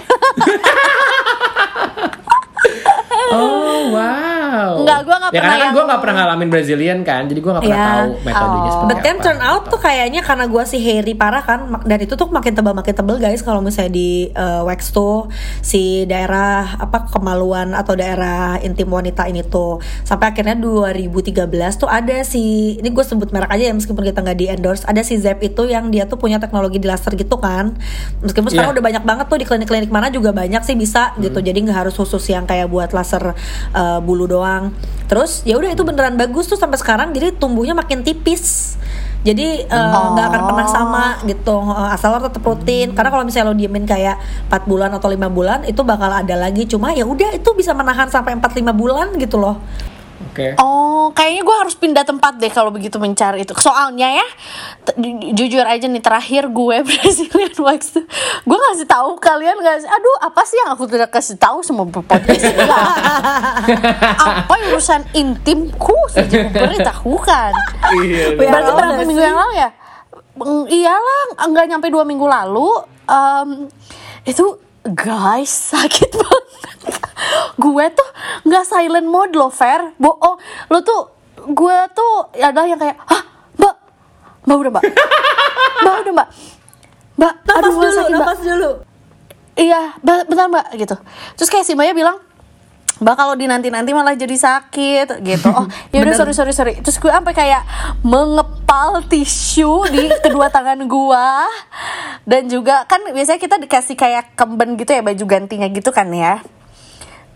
oh 3.29 3.81
wow 3.91 4.73
Enggak, 4.77 5.01
gua 5.03 5.17
nggak 5.19 5.31
ya 5.31 5.37
pernah 5.37 5.43
karena 5.43 5.51
kan 5.53 5.61
yang- 5.61 5.75
gue 5.75 5.85
gak 5.87 6.01
pernah 6.01 6.15
ngalamin 6.17 6.49
Brazilian 6.49 6.99
kan 7.03 7.23
jadi 7.25 7.39
gue 7.39 7.53
gak 7.53 7.63
pernah 7.63 7.77
Iya. 7.77 7.91
tahu 7.93 8.09
metodenya 8.23 8.57
Oh. 8.57 8.73
seperti 8.73 8.87
But 8.87 8.99
then 9.03 9.17
apa 9.17 9.25
turn 9.25 9.41
out 9.41 9.63
tuh 9.67 9.81
kayaknya 9.81 10.21
karena 10.23 10.45
gua 10.47 10.63
si 10.65 10.79
hairy 10.79 11.13
parah 11.13 11.43
kan 11.43 11.59
Dan 11.83 11.99
itu 11.99 12.15
tuh 12.15 12.27
makin 12.29 12.53
tebal 12.53 12.73
makin 12.73 12.95
tebel 12.95 13.17
guys 13.17 13.41
kalau 13.41 13.61
misalnya 13.61 13.93
di 13.93 14.09
uh, 14.33 14.63
wax 14.65 14.91
tuh 14.91 15.29
Si 15.61 15.83
daerah 16.05 16.79
apa 16.79 17.07
kemaluan 17.09 17.73
atau 17.73 17.93
daerah 17.95 18.57
intim 18.59 18.89
wanita 18.89 19.27
ini 19.27 19.45
tuh 19.45 19.77
Sampai 20.03 20.31
akhirnya 20.31 20.57
2013 20.57 21.37
tuh 21.77 21.91
ada 21.91 22.23
si 22.23 22.43
Ini 22.77 22.89
gue 22.89 23.05
sebut 23.05 23.29
merek 23.31 23.51
aja 23.51 23.65
ya 23.65 23.75
meskipun 23.75 24.03
kita 24.03 24.23
nggak 24.23 24.37
di 24.37 24.47
endorse 24.49 24.83
Ada 24.85 25.03
si 25.03 25.17
Zep 25.17 25.43
itu 25.43 25.67
yang 25.67 25.91
dia 25.91 26.07
tuh 26.07 26.17
punya 26.17 26.39
teknologi 26.39 26.79
di 26.79 26.87
laser 26.87 27.13
gitu 27.13 27.37
kan 27.37 27.77
Meskipun 28.21 28.49
sekarang 28.49 28.65
Iya. 28.67 28.75
udah 28.75 28.85
banyak 28.85 29.05
banget 29.05 29.27
tuh 29.27 29.37
di 29.37 29.45
klinik-klinik 29.45 29.91
mana 29.91 30.09
juga 30.09 30.33
banyak 30.33 30.63
sih 30.63 30.75
bisa 30.75 31.13
gitu 31.19 31.37
Jadi 31.37 31.59
nggak 31.61 31.79
harus 31.83 31.95
khusus 31.95 32.23
yang 32.27 32.43
kayak 32.43 32.56
buat 32.65 32.97
laser 32.97 33.37
uh, 33.77 34.01
bulu 34.01 34.25
doang. 34.25 34.73
Terus 35.07 35.45
ya 35.45 35.61
udah 35.61 35.71
itu 35.71 35.85
beneran 35.85 36.17
bagus 36.17 36.49
tuh 36.49 36.57
sampai 36.57 36.81
sekarang 36.81 37.13
jadi 37.13 37.37
tumbuhnya 37.37 37.77
makin 37.77 38.01
tipis. 38.01 38.75
Jadi 39.27 39.67
eh, 39.67 39.91
nggak 40.15 40.27
akan 40.31 40.43
pernah 40.47 40.69
sama 40.71 41.05
gitu 41.27 41.59
Eh, 41.59 41.89
asal 41.91 42.15
lo 42.15 42.23
tetap 42.23 42.47
rutin. 42.47 42.95
Karena 42.95 43.11
kalau 43.11 43.27
misalnya 43.27 43.51
lo 43.51 43.59
diemin 43.59 43.83
kayak 43.83 44.23
4 44.47 44.71
bulan 44.71 44.95
atau 44.95 45.11
lima 45.11 45.27
bulan 45.27 45.67
itu 45.67 45.83
bakal 45.83 46.11
ada 46.15 46.35
lagi. 46.39 46.63
Cuma 46.71 46.95
ya 46.95 47.03
udah 47.03 47.35
itu 47.35 47.51
bisa 47.59 47.75
menahan 47.75 48.07
sampai 48.07 48.39
4-5 48.39 48.71
bulan 48.71 49.19
gitu 49.19 49.43
loh 49.43 49.59
oke 50.37 50.49
Oh, 50.59 51.09
kayaknya 51.11 51.43
gue 51.43 51.57
harus 51.57 51.73
pindah 51.73 52.03
tempat 52.03 52.37
deh 52.37 52.49
kalau 52.49 52.69
begitu 52.69 52.97
mencari 52.97 53.41
itu. 53.41 53.55
Soalnya 53.55 54.11
ya, 54.13 54.27
ju- 54.93 55.33
jujur 55.33 55.63
aja 55.63 55.87
nih 55.87 55.99
terakhir 55.99 56.47
gue 56.47 56.77
Brazilian 56.89 57.55
wax 57.57 57.95
tuh, 57.95 58.05
gue 58.43 58.59
ngasih 58.59 58.85
tahu 58.85 59.15
kalian 59.17 59.55
nggak 59.57 59.77
sih? 59.81 59.89
Aduh, 59.89 60.17
apa 60.21 60.43
sih 60.43 60.59
yang 60.59 60.71
aku 60.71 60.85
tidak 60.85 61.09
kasih 61.09 61.37
tahu 61.37 61.63
sama 61.63 61.87
podcast 61.87 62.43
ini? 62.45 62.67
apa 64.19 64.55
urusan 64.69 65.07
intimku 65.13 65.95
saja 66.11 66.45
memberitahukan. 66.45 67.53
iya 67.97 68.35
Berarti 68.35 68.71
berapa 68.73 68.93
honest. 68.93 69.07
minggu 69.07 69.23
yang 69.23 69.39
lalu 69.39 69.55
ya? 69.57 69.71
Iyalah, 70.69 71.23
nggak 71.45 71.67
nyampe 71.67 71.87
dua 71.89 72.05
minggu 72.05 72.27
lalu. 72.27 72.69
em, 73.07 73.71
itu 74.23 74.59
guys 74.93 75.73
sakit 75.73 76.11
banget. 76.13 76.45
gue 77.57 77.85
tuh 77.91 78.09
nggak 78.47 78.65
silent 78.65 79.09
mode 79.09 79.35
loh, 79.35 79.51
Fer. 79.51 79.97
Bohong. 79.97 80.37
Lo 80.69 80.79
tuh, 80.83 81.11
gue 81.43 81.77
tuh 81.91 82.13
ada 82.37 82.63
yang 82.63 82.79
kayak, 82.79 82.97
hah, 83.01 83.23
mbak, 83.57 83.75
mbak 84.45 84.57
udah 84.61 84.73
mbak, 84.77 84.85
mbak 85.83 85.95
udah 86.05 86.13
mbak, 86.15 86.29
mbak, 87.17 87.35
nafas 87.43 87.59
aduh 87.59 87.73
dulu 87.73 87.89
sakit 87.91 88.13
mbak. 88.15 88.39
dulu 88.43 88.71
Iya, 89.57 89.81
be- 90.05 90.27
bentar 90.29 90.47
mbak 90.53 90.67
gitu. 90.77 90.97
Terus 91.41 91.49
kayak 91.49 91.65
si 91.65 91.73
Maya 91.73 91.97
bilang, 91.97 92.21
Mbak 92.97 93.15
kalau 93.15 93.35
dinanti-nanti 93.37 93.93
malah 93.93 94.17
jadi 94.17 94.33
sakit 94.33 95.21
gitu. 95.21 95.49
Oh, 95.53 95.69
ya 95.93 96.01
udah 96.01 96.17
Bener. 96.17 96.17
sorry 96.17 96.33
sorry 96.33 96.53
sorry. 96.57 96.75
Terus 96.81 96.97
gue 96.97 97.13
sampai 97.13 97.37
kayak 97.37 97.63
mengepal 98.01 99.05
tisu 99.05 99.85
di 99.93 100.09
kedua 100.25 100.49
tangan 100.49 100.81
gua. 100.89 101.45
Dan 102.25 102.49
juga 102.49 102.89
kan 102.89 103.05
biasanya 103.13 103.41
kita 103.41 103.57
dikasih 103.61 103.97
kayak 104.01 104.33
kemben 104.33 104.81
gitu 104.81 104.97
ya 104.97 105.05
baju 105.05 105.25
gantinya 105.29 105.69
gitu 105.69 105.93
kan 105.93 106.09
ya. 106.09 106.41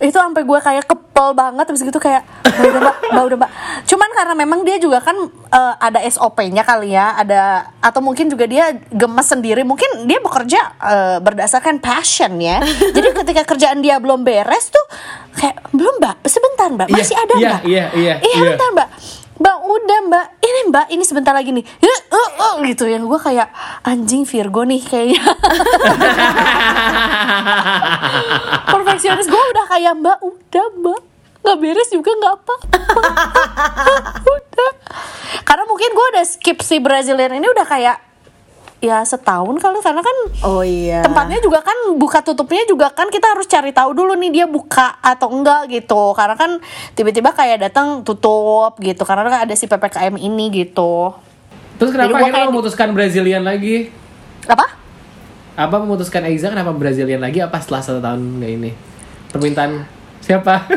Itu 0.01 0.17
sampai 0.17 0.43
gue 0.43 0.59
kayak 0.59 0.85
kepel 0.89 1.37
banget 1.37 1.69
terus 1.69 1.85
gitu 1.85 2.01
kayak 2.01 2.25
"Mbak, 2.41 2.65
udah 2.67 2.81
mbak, 2.81 2.97
mbak 3.13 3.25
udah 3.29 3.39
mbak. 3.39 3.51
Cuman 3.85 4.11
karena 4.11 4.35
memang 4.35 4.61
dia 4.65 4.81
juga 4.81 4.99
kan 4.99 5.13
eh, 5.29 5.75
ada 5.77 6.01
SOP-nya 6.03 6.65
kali 6.65 6.97
ya, 6.97 7.13
ada 7.15 7.69
atau 7.79 8.01
mungkin 8.01 8.27
juga 8.27 8.49
dia 8.49 8.73
gemes 8.89 9.29
sendiri. 9.29 9.61
Mungkin 9.61 10.09
dia 10.09 10.17
bekerja 10.19 10.61
eh, 10.81 11.19
berdasarkan 11.21 11.79
passion 11.79 12.41
ya. 12.41 12.65
Jadi 12.97 13.09
ketika 13.13 13.45
kerjaan 13.45 13.79
dia 13.79 14.01
belum 14.01 14.25
beres 14.25 14.73
tuh 14.73 14.85
kayak 15.37 15.69
belum 15.71 16.01
mbak, 16.01 16.17
sebentar 16.25 16.69
mbak, 16.71 16.89
Iya, 16.89 16.97
masih 16.97 17.17
ada 17.17 17.35
iya, 17.37 17.49
mbak. 17.49 17.63
iya, 17.63 17.85
iya, 17.93 18.15
iya 18.19 18.37
iya. 18.41 18.51
bentar 18.51 18.69
mbak. 18.73 18.89
Mbak 19.41 19.57
udah 19.65 19.99
mbak, 20.05 20.27
ini 20.45 20.61
mbak, 20.69 20.87
ini 20.93 21.01
sebentar 21.01 21.33
lagi 21.33 21.49
nih. 21.49 21.65
Ya, 21.81 21.97
uh, 22.13 22.31
uh, 22.37 22.55
gitu. 22.69 22.85
Yang 22.85 23.09
gue 23.09 23.21
kayak 23.25 23.49
anjing 23.81 24.29
Virgo 24.29 24.69
nih 24.69 24.85
kayaknya. 24.85 25.17
perfeksionis 28.77 29.33
gue 29.33 29.43
udah 29.57 29.65
kayak 29.65 29.97
mbak 29.97 30.21
udah 30.21 30.67
mbak. 30.85 31.01
Nggak 31.41 31.57
beres 31.57 31.89
juga 31.89 32.13
nggak 32.13 32.35
apa 32.37 32.55
udah. 34.37 34.73
Karena 35.49 35.65
mungkin 35.65 35.89
gue 35.89 36.07
udah 36.13 36.25
skip 36.29 36.61
si 36.61 36.77
Brazilian 36.85 37.33
ini 37.33 37.49
udah 37.49 37.65
kayak 37.65 37.97
ya 38.81 39.05
setahun 39.05 39.61
kali 39.61 39.79
karena 39.85 40.01
kan 40.01 40.17
Oh 40.41 40.65
iya. 40.65 41.05
tempatnya 41.05 41.37
juga 41.45 41.61
kan 41.61 41.77
buka 42.01 42.25
tutupnya 42.25 42.65
juga 42.65 42.89
kan 42.89 43.13
kita 43.13 43.37
harus 43.37 43.45
cari 43.45 43.77
tahu 43.77 43.93
dulu 43.93 44.17
nih 44.17 44.33
dia 44.33 44.47
buka 44.49 44.97
atau 45.05 45.29
enggak 45.29 45.69
gitu 45.69 46.17
karena 46.17 46.33
kan 46.33 46.57
tiba-tiba 46.97 47.37
kayak 47.37 47.69
datang 47.69 48.01
tutup 48.01 48.81
gitu 48.81 49.05
karena 49.05 49.29
kan 49.29 49.45
ada 49.45 49.53
si 49.53 49.69
ppkm 49.69 50.17
ini 50.17 50.65
gitu 50.65 51.13
Terus 51.77 51.97
kenapa 51.97 52.13
akhirnya 52.13 52.33
kayak 52.37 52.49
memutuskan 52.53 52.89
Brazilian 52.93 53.41
lagi? 53.41 53.89
apa 54.45 54.69
Apa 55.57 55.81
memutuskan 55.81 56.29
Aiza 56.29 56.53
kenapa 56.53 56.77
Brazilian 56.77 57.21
lagi 57.21 57.41
apa 57.41 57.57
setelah 57.61 57.81
satu 57.81 58.01
tahun 58.05 58.41
kayak 58.41 58.53
ini? 58.61 58.71
Permintaan 59.33 59.85
siapa? 60.21 60.65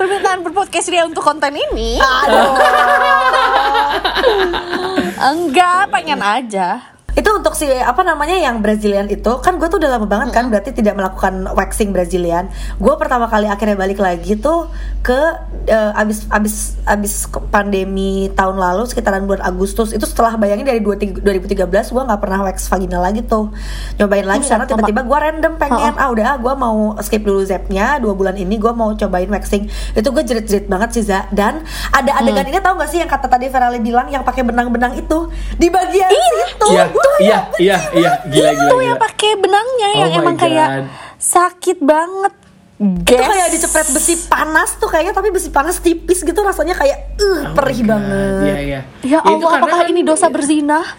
permintaan 0.00 0.40
berpodcast 0.40 0.88
dia 0.88 1.04
untuk 1.04 1.20
konten 1.20 1.52
ini 1.52 2.00
enggak 5.20 5.92
pengen 5.92 6.20
aja 6.24 6.80
Itu 7.20 7.36
untuk 7.36 7.52
si 7.52 7.68
apa 7.68 8.00
namanya 8.00 8.32
yang 8.40 8.64
Brazilian 8.64 9.04
itu 9.12 9.28
kan 9.44 9.60
gue 9.60 9.68
tuh 9.68 9.76
udah 9.76 9.92
lama 9.92 10.08
banget 10.08 10.32
kan 10.32 10.48
berarti 10.48 10.72
tidak 10.72 10.96
melakukan 10.96 11.52
waxing 11.52 11.92
Brazilian. 11.92 12.48
Gue 12.80 12.96
pertama 12.96 13.28
kali 13.28 13.44
akhirnya 13.44 13.76
balik 13.76 14.00
lagi 14.00 14.40
tuh 14.40 14.72
ke 15.04 15.20
eh, 15.68 15.92
abis 16.00 16.24
abis 16.32 16.80
abis 16.88 17.28
pandemi 17.52 18.32
tahun 18.32 18.56
lalu 18.56 18.88
sekitaran 18.88 19.28
bulan 19.28 19.44
Agustus. 19.44 19.92
Itu 19.92 20.08
setelah 20.08 20.40
bayangin 20.40 20.64
dari 20.64 20.80
2013 20.80 21.20
gue 21.68 22.02
nggak 22.08 22.20
pernah 22.24 22.40
wax 22.48 22.72
vagina 22.72 22.96
lagi 22.96 23.20
tuh. 23.20 23.52
Nyobain 24.00 24.24
lagi 24.24 24.48
Buset, 24.48 24.56
karena 24.56 24.64
tiba-tiba 24.64 25.00
gue 25.04 25.18
random 25.20 25.52
pengen 25.60 25.94
ah 26.00 26.08
udah 26.08 26.40
gue 26.40 26.54
mau 26.56 26.96
skip 27.04 27.20
dulu 27.20 27.44
zepnya 27.44 28.00
dua 28.00 28.16
bulan 28.16 28.32
ini 28.40 28.56
gue 28.56 28.72
mau 28.72 28.96
cobain 28.96 29.28
waxing. 29.28 29.68
Itu 29.92 30.08
gue 30.08 30.24
jerit-jerit 30.24 30.72
banget 30.72 30.96
sih 30.96 31.04
Za. 31.04 31.28
Dan 31.28 31.60
ada 31.92 32.16
adegan 32.16 32.48
ini 32.48 32.64
tau 32.64 32.80
gak 32.80 32.88
sih 32.88 33.04
yang 33.04 33.12
kata 33.12 33.28
tadi 33.28 33.52
Ferali 33.52 33.76
bilang 33.76 34.08
yang 34.08 34.24
pakai 34.24 34.40
benang-benang 34.40 34.96
itu? 34.96 35.28
Di 35.60 35.68
bagian 35.68 36.08
situ. 36.08 36.68
Iya, 36.72 36.84
Gua 36.92 37.02
kayak, 37.02 37.09
iya, 37.18 37.38
iya, 37.56 37.76
iya, 37.90 38.10
gila, 38.22 38.50
gila, 38.50 38.50
itu 38.52 38.64
gila. 38.72 38.84
yang 38.84 38.98
pakai 38.98 39.30
benangnya 39.34 39.88
Oh 39.88 39.98
yang 39.98 40.10
emang 40.16 40.36
kayak 40.36 40.68
sakit 41.16 41.78
banget 41.80 42.34
itu 42.80 43.04
Guess. 43.04 43.28
kayak 43.28 43.48
dicepret 43.52 43.88
besi 43.90 44.14
panas 44.24 44.80
tuh 44.80 44.88
kayaknya 44.88 45.12
tapi 45.12 45.28
besi 45.28 45.52
panas 45.52 45.76
tipis 45.78 46.24
gitu 46.24 46.40
rasanya 46.40 46.72
kayak 46.72 47.12
uh 47.14 47.52
perih 47.52 47.84
God, 47.84 47.88
banget 47.90 48.40
Iya, 48.40 48.56
iya. 48.58 48.80
Ya 49.04 49.18
Itu 49.20 49.36
Allah, 49.36 49.50
apakah 49.58 49.78
kan- 49.84 49.90
ini 49.90 50.00
dosa 50.00 50.26
berzina? 50.28 50.80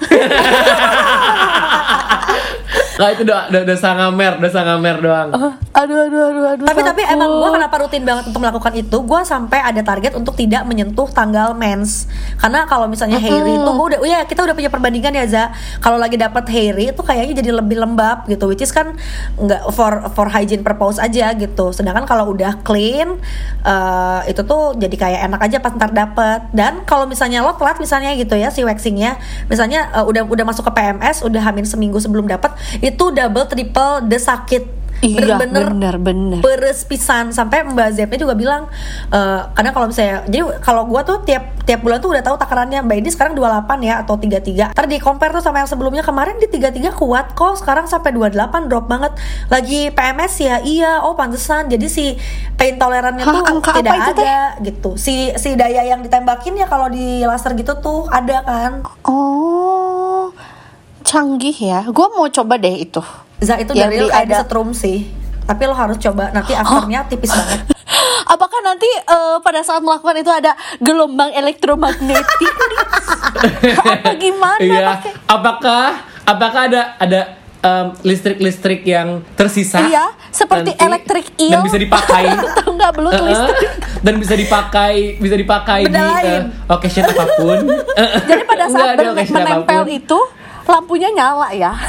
Nggak, 3.01 3.11
itu 3.17 3.23
doa, 3.25 3.41
do- 3.49 3.65
dosa 3.65 3.89
ngamer, 3.97 4.33
dosa 4.37 4.59
ngamer 4.61 4.95
doang. 5.01 5.29
aduh, 5.73 5.97
aduh, 6.05 6.21
aduh, 6.29 6.45
aduh. 6.53 6.65
tapi 6.69 6.81
tapi 6.85 7.01
takut. 7.01 7.15
emang 7.17 7.29
gue 7.41 7.49
kenapa 7.57 7.75
rutin 7.81 8.03
banget 8.05 8.23
untuk 8.29 8.41
melakukan 8.43 8.73
itu 8.77 8.97
gue 9.01 9.21
sampai 9.23 9.59
ada 9.63 9.81
target 9.81 10.13
untuk 10.13 10.35
tidak 10.35 10.67
menyentuh 10.67 11.07
tanggal 11.09 11.55
mens 11.55 12.11
karena 12.37 12.67
kalau 12.67 12.91
misalnya 12.91 13.17
hairy 13.17 13.55
itu 13.55 13.71
gue 13.71 13.85
udah 13.95 13.99
oh 14.03 14.09
ya 14.09 14.19
kita 14.27 14.43
udah 14.43 14.51
punya 14.51 14.67
perbandingan 14.67 15.15
ya 15.15 15.25
za 15.25 15.43
kalau 15.79 15.95
lagi 15.95 16.19
dapat 16.19 16.43
hairy 16.51 16.91
itu 16.91 17.01
kayaknya 17.01 17.39
jadi 17.39 17.49
lebih 17.55 17.79
lembab 17.79 18.27
gitu 18.27 18.51
which 18.51 18.59
is 18.59 18.75
kan 18.75 18.99
nggak 19.39 19.63
for 19.71 20.11
for 20.11 20.27
hygiene 20.27 20.61
purpose 20.61 20.99
aja 20.99 21.31
gitu 21.39 21.71
sedangkan 21.71 22.03
kalau 22.03 22.35
udah 22.35 22.59
clean 22.67 23.15
eh, 23.63 24.19
itu 24.27 24.43
tuh 24.43 24.75
jadi 24.75 24.95
kayak 24.99 25.19
enak 25.31 25.41
aja 25.47 25.57
pas 25.63 25.71
ntar 25.71 25.95
dapet 25.95 26.51
dan 26.51 26.83
kalau 26.83 27.07
misalnya 27.07 27.39
lo 27.39 27.55
telat 27.55 27.79
misalnya 27.79 28.11
gitu 28.19 28.35
ya 28.35 28.51
si 28.51 28.67
waxingnya 28.67 29.15
misalnya 29.47 29.87
eh, 29.95 30.03
udah 30.03 30.27
udah 30.27 30.43
masuk 30.43 30.67
ke 30.67 30.71
PMS 30.75 31.23
udah 31.23 31.41
hamil 31.47 31.63
seminggu 31.63 31.95
sebelum 32.03 32.27
dapat 32.27 32.51
itu 32.83 32.90
double 32.95 33.45
triple 33.47 34.07
the 34.07 34.19
sakit. 34.19 34.81
Iya, 35.01 35.33
bener-bener 35.41 35.97
bener, 35.97 35.97
bener. 35.97 36.39
peres 36.45 36.85
pisan. 36.85 37.33
Sampai 37.33 37.65
Mbak 37.65 37.89
Zepnya 37.97 38.21
juga 38.21 38.37
bilang 38.37 38.69
eh 39.09 39.41
karena 39.57 39.73
kalau 39.73 39.89
misalnya 39.89 40.21
jadi 40.29 40.61
kalau 40.61 40.85
gua 40.85 41.01
tuh 41.01 41.25
tiap 41.25 41.57
tiap 41.65 41.81
bulan 41.81 41.97
tuh 41.97 42.13
udah 42.13 42.21
tahu 42.21 42.37
takarannya. 42.37 42.85
Mbak 42.85 42.97
ini 43.01 43.09
sekarang 43.09 43.33
28 43.33 43.81
ya 43.81 44.05
atau 44.05 44.13
33 44.21 44.77
ntar 44.77 44.85
di 44.85 45.01
compare 45.01 45.33
tuh 45.33 45.41
sama 45.41 45.65
yang 45.65 45.69
sebelumnya. 45.69 46.05
Kemarin 46.05 46.37
di 46.37 46.45
33 46.45 46.93
kuat 46.93 47.33
kok. 47.33 47.57
Sekarang 47.57 47.89
sampai 47.89 48.13
28 48.13 48.69
drop 48.69 48.85
banget. 48.85 49.17
Lagi 49.49 49.89
PMS 49.89 50.33
ya 50.37 50.55
iya. 50.61 51.01
Oh 51.01 51.17
pantesan. 51.17 51.65
Jadi 51.65 51.89
si 51.89 52.13
pain 52.53 52.77
tolerannya 52.77 53.25
Hah, 53.25 53.33
tuh 53.33 53.43
angka 53.57 53.71
tidak 53.81 53.97
apa 53.97 54.05
itu, 54.05 54.11
Teh? 54.13 54.21
ada 54.21 54.37
gitu. 54.61 54.89
Si 55.01 55.33
si 55.33 55.57
daya 55.57 55.81
yang 55.81 56.05
ditembakin 56.05 56.61
ya 56.61 56.69
kalau 56.69 56.93
di 56.93 57.25
laser 57.25 57.57
gitu 57.57 57.73
tuh 57.81 58.05
ada 58.13 58.45
kan. 58.45 58.85
Oh, 59.09 60.29
canggih 61.01 61.53
ya. 61.53 61.85
Gue 61.85 62.07
mau 62.11 62.25
coba 62.25 62.55
deh 62.55 62.75
itu. 62.79 63.01
Za 63.41 63.57
itu 63.57 63.73
Yang 63.73 63.89
dari 63.89 63.97
kayak 64.05 64.25
ada- 64.29 64.39
setrum 64.45 64.69
sih 64.71 65.21
tapi 65.41 65.67
lo 65.67 65.75
harus 65.75 65.97
coba 65.99 66.31
nanti 66.31 66.55
afternya 66.55 67.03
tipis 67.09 67.33
banget 67.33 67.67
Apakah 68.31 68.63
nanti 68.63 68.87
eh, 68.87 69.37
pada 69.43 69.59
saat 69.59 69.83
melakukan 69.83 70.15
itu 70.15 70.31
ada 70.31 70.55
gelombang 70.79 71.35
elektromagnetik? 71.35 72.53
Apa 73.83 74.15
gimana? 74.15 74.61
Iya. 74.63 74.95
Apakah 75.27 75.99
apakah 76.23 76.61
ada 76.71 76.95
ada 76.95 77.21
listrik-listrik 78.01 78.87
yang 78.87 79.19
tersisa? 79.35 79.83
Iya, 79.83 80.15
seperti 80.31 80.71
nanti 80.71 80.79
elektrik 80.79 81.27
dan 81.35 81.59
eel. 81.59 81.61
bisa 81.67 81.75
dipakai. 81.75 82.23
Tahu 82.63 82.69
nggak 82.71 82.91
belut 82.95 83.11
eh, 83.11 83.23
listrik? 83.27 83.69
dan 83.99 84.13
bisa 84.15 84.33
dipakai 84.39 84.93
bisa 85.19 85.35
dipakai 85.35 85.81
Benda 85.91 85.99
di 85.99 86.07
lain. 86.07 86.31
eh, 86.31 86.71
occasion 86.71 87.03
apa 87.03 87.25
pun. 87.35 87.57
Jadi 88.31 88.43
pada 88.47 88.65
saat 88.71 88.95
occasion 88.95 89.35
menempel 89.35 89.81
apa 89.81 89.83
pun. 89.83 89.99
itu 89.99 90.19
lampunya 90.71 91.11
nyala 91.11 91.51
ya. 91.51 91.75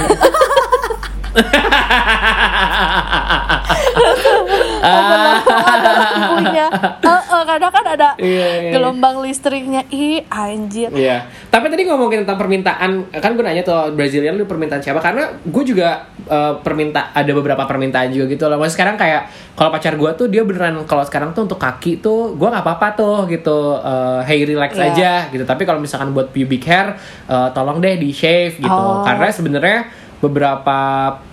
ada 4.83 5.91
lampunya. 5.95 6.67
Eh, 6.99 7.09
eh, 7.09 7.45
kadang 7.45 7.73
kan 7.73 7.85
ada 7.89 8.09
Iya, 8.17 8.47
iya. 8.61 8.71
gelombang 8.71 9.21
listriknya. 9.21 9.87
Ih, 9.89 10.27
anjir. 10.27 10.91
Iya. 10.91 11.25
Tapi 11.49 11.67
tadi 11.67 11.83
ngomongin 11.85 12.23
tentang 12.23 12.37
permintaan, 12.37 12.91
kan 13.13 13.31
gue 13.33 13.41
nanya 13.41 13.63
tuh 13.63 13.93
Brazilian 13.93 14.35
lu 14.35 14.45
permintaan 14.45 14.79
siapa? 14.79 14.99
Karena 14.99 15.31
gue 15.39 15.65
juga 15.65 16.03
eh, 16.23 16.53
perminta 16.61 17.11
ada 17.11 17.31
beberapa 17.31 17.63
permintaan 17.63 18.11
juga 18.11 18.27
gitu 18.27 18.45
loh. 18.45 18.57
Maksudnya 18.57 18.75
sekarang 18.75 18.97
kayak 18.97 19.23
kalau 19.53 19.71
pacar 19.71 19.95
gue 19.95 20.11
tuh 20.15 20.27
dia 20.27 20.43
beneran 20.43 20.83
kalau 20.83 21.03
sekarang 21.03 21.31
tuh 21.31 21.45
untuk 21.45 21.57
kaki 21.57 21.99
tuh 21.99 22.35
gue 22.35 22.49
nggak 22.49 22.63
apa-apa 22.63 22.89
tuh 22.93 23.17
gitu, 23.27 23.59
eh, 23.79 24.21
hey 24.25 24.43
relax 24.43 24.75
Iya. 24.75 24.85
aja 24.89 25.13
gitu. 25.29 25.43
Tapi 25.43 25.63
kalau 25.63 25.79
misalkan 25.79 26.11
buat 26.11 26.29
pubic 26.29 26.63
hair, 26.63 26.95
eh, 27.27 27.49
tolong 27.53 27.79
deh 27.79 27.95
di 27.97 28.11
shave 28.11 28.57
gitu. 28.57 28.67
Oh. 28.69 29.03
Karena 29.03 29.29
sebenarnya 29.29 29.79
beberapa 30.19 30.79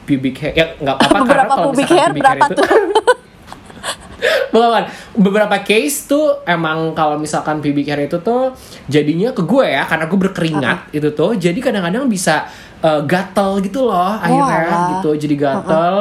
pubic 0.03 0.35
hair 0.39 0.53
ya 0.55 0.65
nggak 0.75 0.95
apa-apa 0.97 1.17
karena 1.29 1.45
kalau 1.45 1.65
pubic 1.69 1.85
misalkan 1.85 2.01
hair 2.01 2.11
berapa 2.11 2.45
itu- 2.47 2.57
tuh? 2.57 2.67
Bukan, 4.49 4.83
beberapa 5.15 5.61
case 5.61 6.09
tuh 6.09 6.41
emang 6.43 6.93
kalau 6.97 7.21
misalkan 7.21 7.61
pubic 7.61 7.85
hair 7.85 8.09
itu 8.09 8.17
tuh 8.19 8.53
jadinya 8.89 9.29
ke 9.33 9.45
gue 9.45 9.65
ya 9.65 9.85
karena 9.85 10.05
gue 10.09 10.19
berkeringat 10.19 10.79
itu 10.93 11.09
tuh 11.13 11.37
jadi 11.37 11.57
kadang-kadang 11.61 12.09
bisa 12.09 12.49
uh, 12.81 13.01
gatel 13.03 13.59
gitu 13.61 13.85
loh 13.87 14.17
akhirnya 14.17 14.59
Walah. 14.65 14.89
gitu 14.99 15.09
jadi 15.27 15.35
gatel 15.35 15.95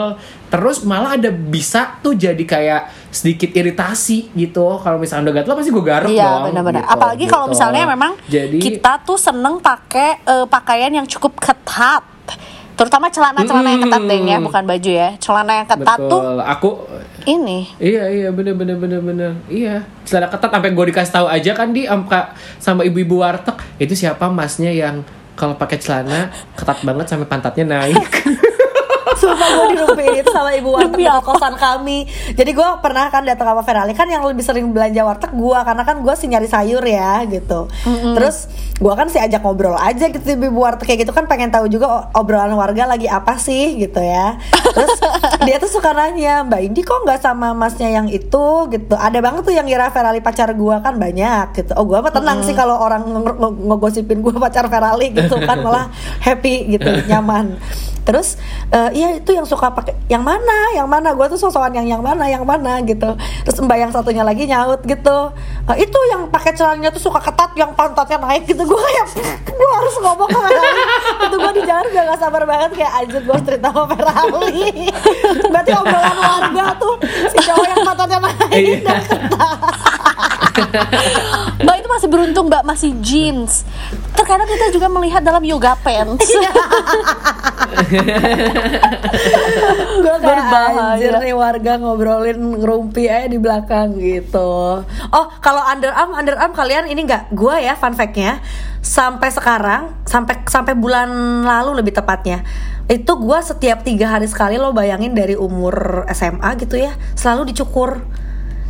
terus 0.49 0.81
malah 0.81 1.21
ada 1.21 1.29
bisa 1.29 2.01
tuh 2.01 2.17
jadi 2.17 2.41
kayak 2.41 3.13
sedikit 3.13 3.53
iritasi 3.53 4.33
gitu 4.33 4.81
kalau 4.81 4.97
misalnya 4.97 5.29
udah 5.29 5.35
gatel 5.45 5.53
pasti 5.57 5.71
gue 5.73 5.85
garuk 5.85 6.09
Iya 6.09 6.25
dong 6.25 6.43
benar-benar. 6.53 6.83
gitu, 6.85 6.93
Apalagi 6.93 7.25
kalau 7.29 7.47
gitu. 7.49 7.53
misalnya 7.57 7.83
memang 7.85 8.13
jadi 8.29 8.57
kita 8.57 8.93
tuh 9.05 9.19
seneng 9.21 9.61
pakai 9.61 10.25
eh, 10.25 10.47
pakaian 10.49 10.93
yang 10.93 11.07
cukup 11.09 11.37
ketat, 11.37 12.05
terutama 12.79 13.11
celana-celana 13.11 13.69
yang 13.69 13.83
ketat 13.83 14.03
deh 14.07 14.21
ya, 14.23 14.37
Hmm. 14.39 14.47
bukan 14.47 14.63
baju 14.65 14.91
ya. 14.91 15.09
Celana 15.19 15.53
yang 15.59 15.67
ketat 15.67 15.99
tuh 15.99 16.21
betul 16.23 16.37
aku 16.39 16.71
ini. 17.27 17.67
Iya 17.77 18.05
iya. 18.09 18.29
Bener 18.31 18.55
bener 18.55 18.79
bener 18.79 19.03
bener. 19.03 19.31
Iya. 19.51 19.83
Celana 20.07 20.31
ketat 20.31 20.49
sampai 20.49 20.71
gue 20.71 20.85
dikasih 20.89 21.13
tahu 21.13 21.27
aja 21.27 21.51
kan 21.53 21.75
di 21.75 21.85
amka 21.85 22.33
sama 22.57 22.87
ibu-ibu 22.87 23.19
warteg. 23.19 23.59
Itu 23.77 23.93
siapa 23.93 24.31
masnya 24.31 24.71
yang 24.71 25.03
kalau 25.35 25.55
pakai 25.55 25.79
celana 25.79 26.31
ketat 26.55 26.83
banget 26.83 27.07
sampai 27.07 27.27
pantatnya 27.27 27.79
naik 27.79 27.99
Sumpah 29.15 29.49
gue 29.49 29.67
dirumpiin 29.73 30.27
sama 30.27 30.51
ibu 30.53 30.69
warteg 30.71 30.91
apa? 31.09 31.25
kosan 31.25 31.55
kami. 31.55 32.05
Jadi 32.31 32.51
gue 32.51 32.69
pernah 32.79 33.09
kan 33.09 33.23
datang 33.23 33.49
sama 33.49 33.63
Ferali 33.63 33.93
Kan 33.93 34.07
yang 34.07 34.23
lebih 34.23 34.41
sering 34.41 34.69
belanja 34.69 35.01
warteg 35.01 35.31
gue 35.31 35.59
Karena 35.59 35.83
kan 35.83 35.97
gue 35.99 36.15
sih 36.15 36.27
nyari 36.27 36.45
sayur 36.45 36.83
ya 36.83 37.25
gitu. 37.25 37.71
Terus 38.15 38.47
gue 38.75 38.93
kan 38.93 39.07
sih 39.07 39.19
ajak 39.19 39.41
ngobrol 39.41 39.75
aja 39.75 40.07
gitu 40.07 40.25
Ibu 40.29 40.53
warteg. 40.53 40.85
Kayak 40.85 41.01
gitu 41.05 41.13
kan 41.13 41.25
pengen 41.25 41.49
tahu 41.49 41.67
juga 41.67 42.11
obrolan 42.13 42.53
warga 42.53 42.85
lagi 42.85 43.07
apa 43.07 43.37
sih 43.37 43.77
gitu 43.77 43.99
ya. 43.99 44.37
Terus 44.69 44.99
dia 45.43 45.57
tuh 45.57 45.71
suka 45.71 45.91
nanya 45.91 46.43
Mbak 46.43 46.61
Indi 46.63 46.81
kok 46.83 47.03
nggak 47.03 47.19
sama 47.19 47.53
masnya 47.53 47.89
yang 47.89 48.07
itu? 48.07 48.47
Gitu. 48.69 48.93
Ada 48.93 49.19
banget 49.19 49.43
tuh 49.43 49.53
yang 49.53 49.65
ngira 49.65 49.89
Ferali 49.89 50.19
pacar 50.19 50.51
gue 50.51 50.77
kan 50.79 50.95
banyak 50.95 51.55
gitu. 51.55 51.73
Oh 51.75 51.85
gue 51.85 51.99
mah 51.99 52.11
tenang 52.11 52.43
sih 52.43 52.53
kalau 52.53 52.75
orang 52.75 53.05
nge- 53.05 53.37
nge- 53.37 53.59
ngegosipin 53.67 54.19
gue 54.21 54.33
pacar 54.35 54.67
Ferali 54.67 55.11
gitu 55.11 55.39
kan. 55.41 55.61
Malah 55.61 55.89
happy 56.19 56.71
gitu. 56.71 56.89
Nyaman 57.11 57.57
terus 58.09 58.41
eh, 58.73 58.89
iya 58.97 59.21
itu 59.21 59.37
yang 59.37 59.45
suka 59.45 59.69
pakai 59.69 59.93
yang 60.09 60.25
mana? 60.25 60.73
Yang 60.73 60.89
mana? 60.89 61.13
Gue 61.13 61.29
tuh 61.29 61.37
sosokan 61.37 61.77
yang 61.77 61.85
yang 61.85 62.01
mana? 62.01 62.25
Yang 62.25 62.49
mana? 62.49 62.81
gitu. 62.81 63.13
Terus 63.45 63.61
mbak 63.61 63.77
yang 63.77 63.93
satunya 63.93 64.25
lagi 64.25 64.49
nyaut 64.49 64.81
gitu. 64.81 65.19
"Eh, 65.69 65.85
itu 65.85 65.99
yang 66.09 66.25
pakai 66.27 66.57
celananya 66.57 66.89
tuh 66.89 67.05
suka 67.05 67.21
ketat 67.21 67.53
yang 67.53 67.77
pantatnya 67.77 68.17
naik 68.17 68.49
gitu. 68.49 68.65
Gue 68.65 68.81
kayak 68.81 69.07
gue 69.45 69.69
harus 69.77 69.95
ngomong 70.01 70.25
ke 70.25 70.39
Ferali 70.39 70.83
itu 71.29 71.37
gue 71.37 71.53
di 71.53 71.63
jalan 71.69 71.85
udah 71.85 72.05
gak 72.09 72.19
sabar 72.19 72.43
banget. 72.49 72.71
Kayak 72.73 72.93
anjir 72.97 73.23
gue 73.23 73.39
cerita 73.45 73.69
sama 73.69 73.85
Ferali 73.87 74.89
berarti 75.53 75.71
obrolan 75.77 76.17
warga 76.17 76.67
tuh 76.81 76.95
si 77.29 77.39
cowok 77.45 77.67
yang 77.67 77.81
pantatnya 77.85 78.19
naik 78.25 78.57
Iya. 78.57 78.79
dan 78.81 79.01
ketat 79.05 79.61
Mbak 81.59 81.77
itu 81.83 81.89
masih 81.91 82.09
beruntung 82.09 82.47
Mbak 82.47 82.63
masih 82.63 82.91
jeans. 83.03 83.67
Terkadang 84.15 84.47
kita 84.47 84.71
juga 84.71 84.87
melihat 84.87 85.23
dalam 85.23 85.43
yoga 85.43 85.75
pants. 85.83 86.27
gue 89.99 90.17
kayak 90.23 90.23
Berbahaya. 90.23 90.97
anjir 90.97 91.15
nih 91.21 91.35
warga 91.35 91.73
ngobrolin 91.81 92.39
ngerumpi 92.59 93.07
aja 93.11 93.29
di 93.29 93.39
belakang 93.39 93.99
gitu 93.99 94.83
oh 94.87 95.27
kalau 95.43 95.63
underarm 95.69 96.15
underarm 96.17 96.53
kalian 96.55 96.89
ini 96.89 97.05
nggak 97.05 97.35
gue 97.35 97.57
ya 97.61 97.75
fun 97.77 97.95
factnya 97.95 98.41
sampai 98.81 99.29
sekarang 99.31 99.95
sampai 100.07 100.43
sampai 100.49 100.75
bulan 100.79 101.09
lalu 101.45 101.83
lebih 101.83 101.93
tepatnya 101.95 102.43
itu 102.89 103.13
gue 103.21 103.39
setiap 103.45 103.85
tiga 103.85 104.17
hari 104.17 104.25
sekali 104.31 104.57
lo 104.57 104.73
bayangin 104.73 105.13
dari 105.13 105.37
umur 105.37 106.09
SMA 106.15 106.57
gitu 106.63 106.81
ya 106.81 106.97
selalu 107.19 107.53
dicukur 107.53 108.01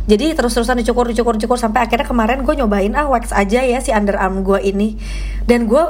jadi 0.09 0.33
terus-terusan 0.33 0.81
dicukur, 0.81 1.05
dicukur, 1.05 1.37
dicukur 1.37 1.61
sampai 1.61 1.85
akhirnya 1.85 2.09
kemarin 2.09 2.41
gue 2.41 2.57
nyobain 2.57 2.89
ah 2.97 3.05
wax 3.05 3.29
aja 3.29 3.61
ya 3.61 3.77
si 3.77 3.93
underarm 3.93 4.41
gue 4.41 4.57
ini. 4.65 4.97
Dan 5.45 5.69
gue 5.69 5.85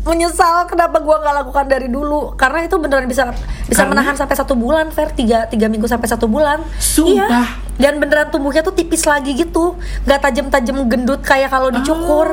menyesal 0.00 0.66
kenapa 0.66 0.98
gue 0.98 1.12
nggak 1.12 1.34
lakukan 1.44 1.70
dari 1.70 1.86
dulu. 1.86 2.34
Karena 2.34 2.66
itu 2.66 2.74
beneran 2.82 3.06
bisa 3.06 3.30
bisa 3.70 3.86
Karena? 3.86 3.94
menahan 3.94 4.18
sampai 4.18 4.34
satu 4.34 4.58
bulan 4.58 4.90
Fer. 4.90 5.14
Tiga 5.14 5.46
tiga 5.46 5.70
minggu 5.70 5.86
sampai 5.86 6.10
satu 6.10 6.26
bulan. 6.26 6.66
Sumpah? 6.82 7.14
Iya. 7.14 7.42
dan 7.80 7.96
beneran 7.96 8.28
tumbuhnya 8.28 8.60
tuh 8.66 8.74
tipis 8.74 9.06
lagi 9.06 9.38
gitu. 9.38 9.78
Nggak 10.02 10.18
tajam-tajam 10.18 10.76
gendut 10.90 11.22
kayak 11.22 11.54
kalau 11.54 11.70
dicukur. 11.70 12.26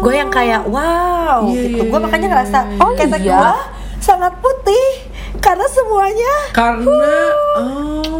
Gue 0.00 0.16
yang 0.16 0.32
kayak 0.32 0.64
wow 0.72 1.44
Iya, 1.52 1.68
gitu. 1.68 1.84
iya, 1.84 1.90
gue 1.92 2.00
makanya 2.00 2.26
iya, 2.26 2.32
ngerasa 2.32 2.58
iya. 2.64 2.80
oh 2.80 2.92
ketek 2.96 3.22
iya. 3.28 3.36
gue 3.36 3.52
sangat 4.00 4.32
putih. 4.40 4.86
Karena 5.38 5.66
semuanya 5.70 6.34
Karena 6.50 7.14
oh, 7.62 8.17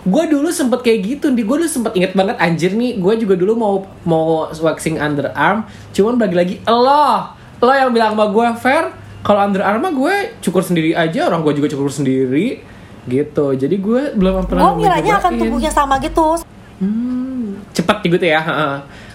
gue 0.00 0.24
dulu 0.32 0.48
sempet 0.48 0.80
kayak 0.80 1.00
gitu 1.04 1.26
nih. 1.32 1.44
Gue 1.44 1.56
dulu 1.60 1.70
sempet 1.70 1.92
inget 1.96 2.12
banget 2.16 2.36
anjir 2.40 2.72
nih. 2.72 2.96
Gue 2.96 3.20
juga 3.20 3.36
dulu 3.36 3.52
mau 3.56 3.74
mau 4.08 4.48
waxing 4.48 4.96
underarm. 4.96 5.68
Cuman 5.92 6.16
bagi 6.16 6.36
lagi 6.36 6.54
lo 6.64 7.36
lo 7.60 7.72
yang 7.72 7.92
bilang 7.92 8.16
sama 8.16 8.26
gue 8.32 8.46
fair. 8.60 8.84
Kalau 9.20 9.40
underarm 9.44 9.80
mah 9.84 9.92
gue 9.92 10.14
cukur 10.40 10.64
sendiri 10.64 10.96
aja. 10.96 11.28
Orang 11.28 11.44
gue 11.44 11.52
juga 11.52 11.68
cukur 11.68 11.92
sendiri 11.92 12.64
gitu. 13.04 13.52
Jadi 13.52 13.76
gue 13.76 14.16
belum 14.16 14.48
pernah 14.48 14.72
gue 14.72 14.84
ngiranya 14.84 15.12
akan 15.20 15.32
nyobain. 15.36 15.40
tumbuhnya 15.44 15.70
sama 15.72 16.00
gitu 16.00 16.40
Hmm, 16.80 17.60
cepet 17.76 17.98
gitu 18.08 18.24
ya. 18.24 18.40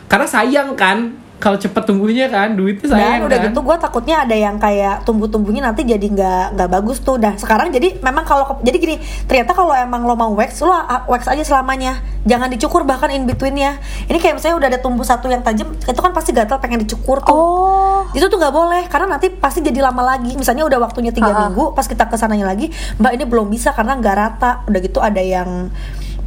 Karena 0.05 0.27
sayang 0.29 0.77
kan. 0.77 1.24
Kalau 1.35 1.59
cepet 1.59 1.83
tumbuhnya 1.83 2.31
kan, 2.31 2.55
duitnya 2.55 2.87
sayang 2.87 3.21
Dan 3.21 3.27
udah 3.27 3.37
kan. 3.37 3.45
gitu 3.51 3.59
gue 3.59 3.77
takutnya 3.77 4.15
ada 4.23 4.35
yang 4.35 4.55
kayak 4.55 5.03
tumbuh-tumbuhnya 5.03 5.67
nanti 5.67 5.83
jadi 5.83 6.01
nggak 6.01 6.55
nggak 6.55 6.69
bagus 6.71 7.03
tuh. 7.03 7.19
Dan 7.19 7.35
sekarang 7.35 7.69
jadi 7.75 7.99
memang 7.99 8.23
kalau 8.23 8.57
jadi 8.63 8.77
gini, 8.79 8.95
ternyata 9.27 9.51
kalau 9.51 9.75
emang 9.75 10.07
lo 10.07 10.15
mau 10.15 10.31
wax, 10.33 10.63
lo 10.63 10.71
ah, 10.71 11.03
wax 11.05 11.27
aja 11.27 11.43
selamanya. 11.43 11.99
Jangan 12.25 12.49
dicukur 12.49 12.87
bahkan 12.87 13.11
in 13.13 13.27
betweennya. 13.27 13.77
Ini 14.07 14.17
kayak 14.17 14.41
misalnya 14.41 14.55
udah 14.57 14.67
ada 14.73 14.79
tumbuh 14.81 15.05
satu 15.05 15.29
yang 15.29 15.43
tajam, 15.45 15.75
itu 15.75 15.99
kan 16.01 16.11
pasti 16.15 16.31
gatal 16.33 16.57
pengen 16.57 16.81
dicukur 16.87 17.21
tuh. 17.21 17.35
Oh. 17.35 18.01
Itu 18.15 18.31
tuh 18.31 18.39
nggak 18.39 18.55
boleh 18.55 18.83
karena 18.89 19.19
nanti 19.19 19.29
pasti 19.29 19.59
jadi 19.59 19.83
lama 19.85 20.01
lagi. 20.01 20.33
Misalnya 20.39 20.65
udah 20.65 20.79
waktunya 20.81 21.11
tiga 21.11 21.29
minggu, 21.29 21.75
pas 21.75 21.85
kita 21.85 22.07
ke 22.09 22.15
sananya 22.17 22.47
lagi, 22.47 22.71
mbak 22.97 23.11
ini 23.11 23.23
belum 23.27 23.51
bisa 23.51 23.75
karena 23.75 23.93
nggak 23.99 24.15
rata. 24.15 24.51
Udah 24.65 24.79
gitu 24.81 25.03
ada 25.03 25.21
yang 25.21 25.69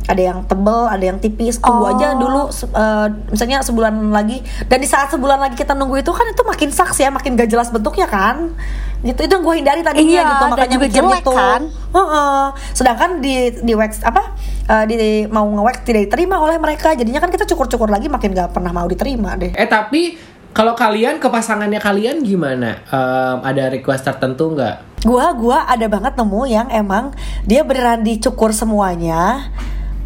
ada 0.09 0.23
yang 0.25 0.38
tebel, 0.42 0.88
ada 0.88 1.05
yang 1.05 1.21
tipis. 1.21 1.61
Tunggu 1.61 1.85
Oh. 1.85 1.92
aja 1.92 2.16
dulu, 2.16 2.49
eh, 2.49 3.07
misalnya 3.29 3.61
sebulan 3.61 3.92
lagi. 4.09 4.40
Dan 4.64 4.81
di 4.81 4.88
saat 4.88 5.12
sebulan 5.12 5.37
lagi 5.37 5.55
kita 5.55 5.77
nunggu 5.77 6.01
itu 6.01 6.09
kan 6.11 6.25
itu 6.25 6.42
makin 6.42 6.73
saks 6.73 6.97
ya, 6.99 7.12
makin 7.12 7.37
gak 7.37 7.47
jelas 7.47 7.68
bentuknya 7.68 8.09
kan. 8.09 8.57
Gitu 8.99 9.21
itu 9.21 9.31
yang 9.31 9.44
gue 9.44 9.55
hindari 9.55 9.81
tadinya 9.85 10.11
Iya, 10.11 10.25
gitu, 10.27 10.44
makanya 10.51 10.73
juga 10.75 10.87
jelek 10.90 11.23
gitu. 11.23 11.31
kan? 11.31 11.61
Heeh. 11.71 12.42
Sedangkan 12.75 13.11
di 13.21 13.35
di 13.62 13.73
wax 13.77 14.03
apa 14.03 14.35
eh, 14.66 14.85
di 14.88 14.97
mau 15.29 15.47
nge-wax 15.47 15.85
tidak 15.85 16.09
diterima 16.11 16.40
oleh 16.40 16.57
mereka. 16.57 16.97
Jadinya 16.97 17.21
kan 17.21 17.31
kita 17.31 17.44
cukur-cukur 17.47 17.87
lagi 17.87 18.09
makin 18.09 18.33
gak 18.35 18.51
pernah 18.51 18.73
mau 18.73 18.88
diterima 18.88 19.37
deh. 19.37 19.53
Eh 19.55 19.68
tapi 19.68 20.16
kalau 20.51 20.73
kalian 20.73 21.21
ke 21.21 21.29
pasangannya 21.29 21.79
kalian 21.79 22.25
gimana? 22.25 22.81
Em, 22.88 23.38
ada 23.44 23.68
request 23.68 24.09
tertentu 24.09 24.57
nggak? 24.57 24.88
gua 24.99 25.31
gua 25.31 25.62
ada 25.62 25.87
banget 25.87 26.18
nemu 26.18 26.42
yang 26.51 26.66
emang 26.75 27.14
dia 27.47 27.62
beneran 27.62 28.03
dicukur 28.03 28.51
semuanya 28.51 29.47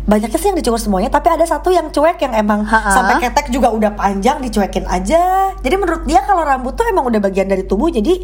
banyaknya 0.03 0.35
sih 0.35 0.51
yang 0.51 0.59
dicukur 0.59 0.81
semuanya 0.83 1.09
tapi 1.09 1.31
ada 1.31 1.47
satu 1.47 1.71
yang 1.71 1.87
cuek 1.89 2.19
yang 2.19 2.35
emang 2.35 2.67
Ha-ha. 2.67 2.91
sampai 2.91 3.23
ketek 3.23 3.55
juga 3.55 3.71
udah 3.71 3.95
panjang 3.95 4.43
dicuekin 4.43 4.83
aja 4.85 5.55
jadi 5.63 5.75
menurut 5.79 6.03
dia 6.05 6.27
kalau 6.27 6.43
rambut 6.43 6.75
tuh 6.75 6.83
emang 6.91 7.07
udah 7.07 7.23
bagian 7.23 7.47
dari 7.47 7.63
tubuh 7.63 7.87
jadi 7.87 8.19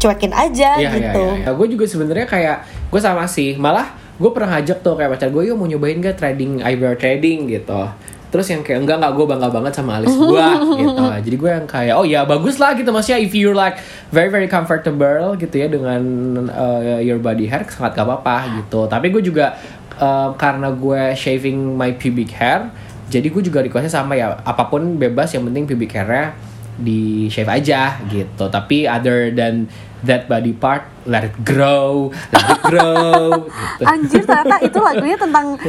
cuekin 0.00 0.32
aja 0.32 0.80
Iya, 0.80 0.90
gitu 0.96 1.24
iya, 1.36 1.44
iya. 1.44 1.50
Gue 1.52 1.68
juga 1.68 1.84
sebenarnya 1.84 2.24
kayak 2.24 2.56
gue 2.88 3.00
sama 3.04 3.28
sih. 3.28 3.60
Malah 3.60 3.92
gue 4.16 4.30
pernah 4.32 4.56
ngajak 4.56 4.80
tuh 4.80 4.96
kayak 4.96 5.12
pacar 5.12 5.28
gue, 5.28 5.44
yuk 5.44 5.60
mau 5.60 5.68
nyobain 5.68 6.00
gak 6.00 6.16
trading 6.16 6.64
eyebrow 6.64 6.96
trading 6.96 7.44
gitu. 7.52 7.84
Terus 8.32 8.46
yang 8.48 8.64
kayak 8.64 8.80
enggak 8.86 8.96
enggak 8.96 9.12
gue 9.12 9.26
bangga 9.28 9.48
banget 9.52 9.72
sama 9.76 10.00
alis 10.00 10.16
gue 10.32 10.46
gitu. 10.80 11.04
Jadi 11.04 11.36
gue 11.36 11.50
yang 11.52 11.68
kayak 11.68 11.94
oh 12.00 12.06
ya 12.08 12.24
bagus 12.24 12.56
lah 12.56 12.72
gitu 12.72 12.88
maksudnya 12.88 13.20
if 13.20 13.36
you're 13.36 13.52
like 13.52 13.76
very 14.08 14.32
very 14.32 14.48
comfortable 14.48 15.36
gitu 15.36 15.52
ya 15.52 15.68
dengan 15.68 16.00
uh, 16.48 16.96
your 17.04 17.20
body 17.20 17.44
hair 17.44 17.68
sangat 17.68 18.00
gak 18.00 18.08
apa-apa 18.08 18.56
gitu. 18.56 18.88
Tapi 18.88 19.12
gue 19.12 19.20
juga 19.20 19.52
uh, 20.00 20.32
karena 20.34 20.72
gue 20.72 21.14
shaving 21.14 21.76
my 21.76 21.94
pubic 21.94 22.32
hair, 22.34 22.72
jadi 23.12 23.28
gue 23.28 23.42
juga 23.44 23.60
requestnya 23.60 23.92
sama 23.92 24.16
ya 24.16 24.40
apa 24.42 24.66
pun 24.66 24.96
bebas 24.96 25.30
yang 25.36 25.46
penting 25.46 25.68
pubic 25.68 25.92
hairnya 25.92 26.34
di 26.80 27.28
shave 27.28 27.52
aja 27.52 28.00
gitu. 28.08 28.48
Tapi 28.48 28.88
other 28.88 29.30
than 29.30 29.68
that 30.02 30.24
body 30.26 30.56
part, 30.56 30.88
let 31.04 31.28
it 31.28 31.36
grow, 31.44 32.08
let 32.32 32.46
it 32.48 32.62
grow. 32.64 33.44
gitu. 33.52 33.84
Anjir 33.84 34.22
ternyata 34.24 34.56
itu 34.64 34.78
lagunya 34.80 35.18
tentang 35.20 35.60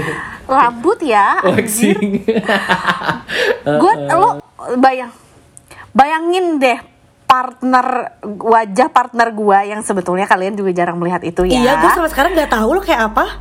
rambut 0.48 1.00
ya. 1.04 1.44
Anjir. 1.44 2.00
Gue 3.82 3.94
lo 4.22 4.39
bayang 4.80 5.12
bayangin 5.91 6.60
deh 6.60 6.80
partner 7.28 8.15
wajah 8.24 8.88
partner 8.91 9.32
gua 9.32 9.63
yang 9.63 9.80
sebetulnya 9.84 10.28
kalian 10.28 10.56
juga 10.56 10.72
jarang 10.76 11.00
melihat 11.00 11.24
itu 11.24 11.48
ya. 11.48 11.60
iya 11.60 11.72
gue 11.80 11.89
sampai 11.91 12.12
sekarang 12.12 12.32
nggak 12.36 12.52
tahu 12.52 12.76
lo 12.76 12.82
kayak 12.84 13.12
apa 13.12 13.39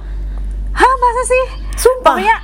Hah 0.73 0.93
masa 0.97 1.23
sih? 1.25 1.45
Sumpah. 1.77 2.15
Pokoknya 2.17 2.37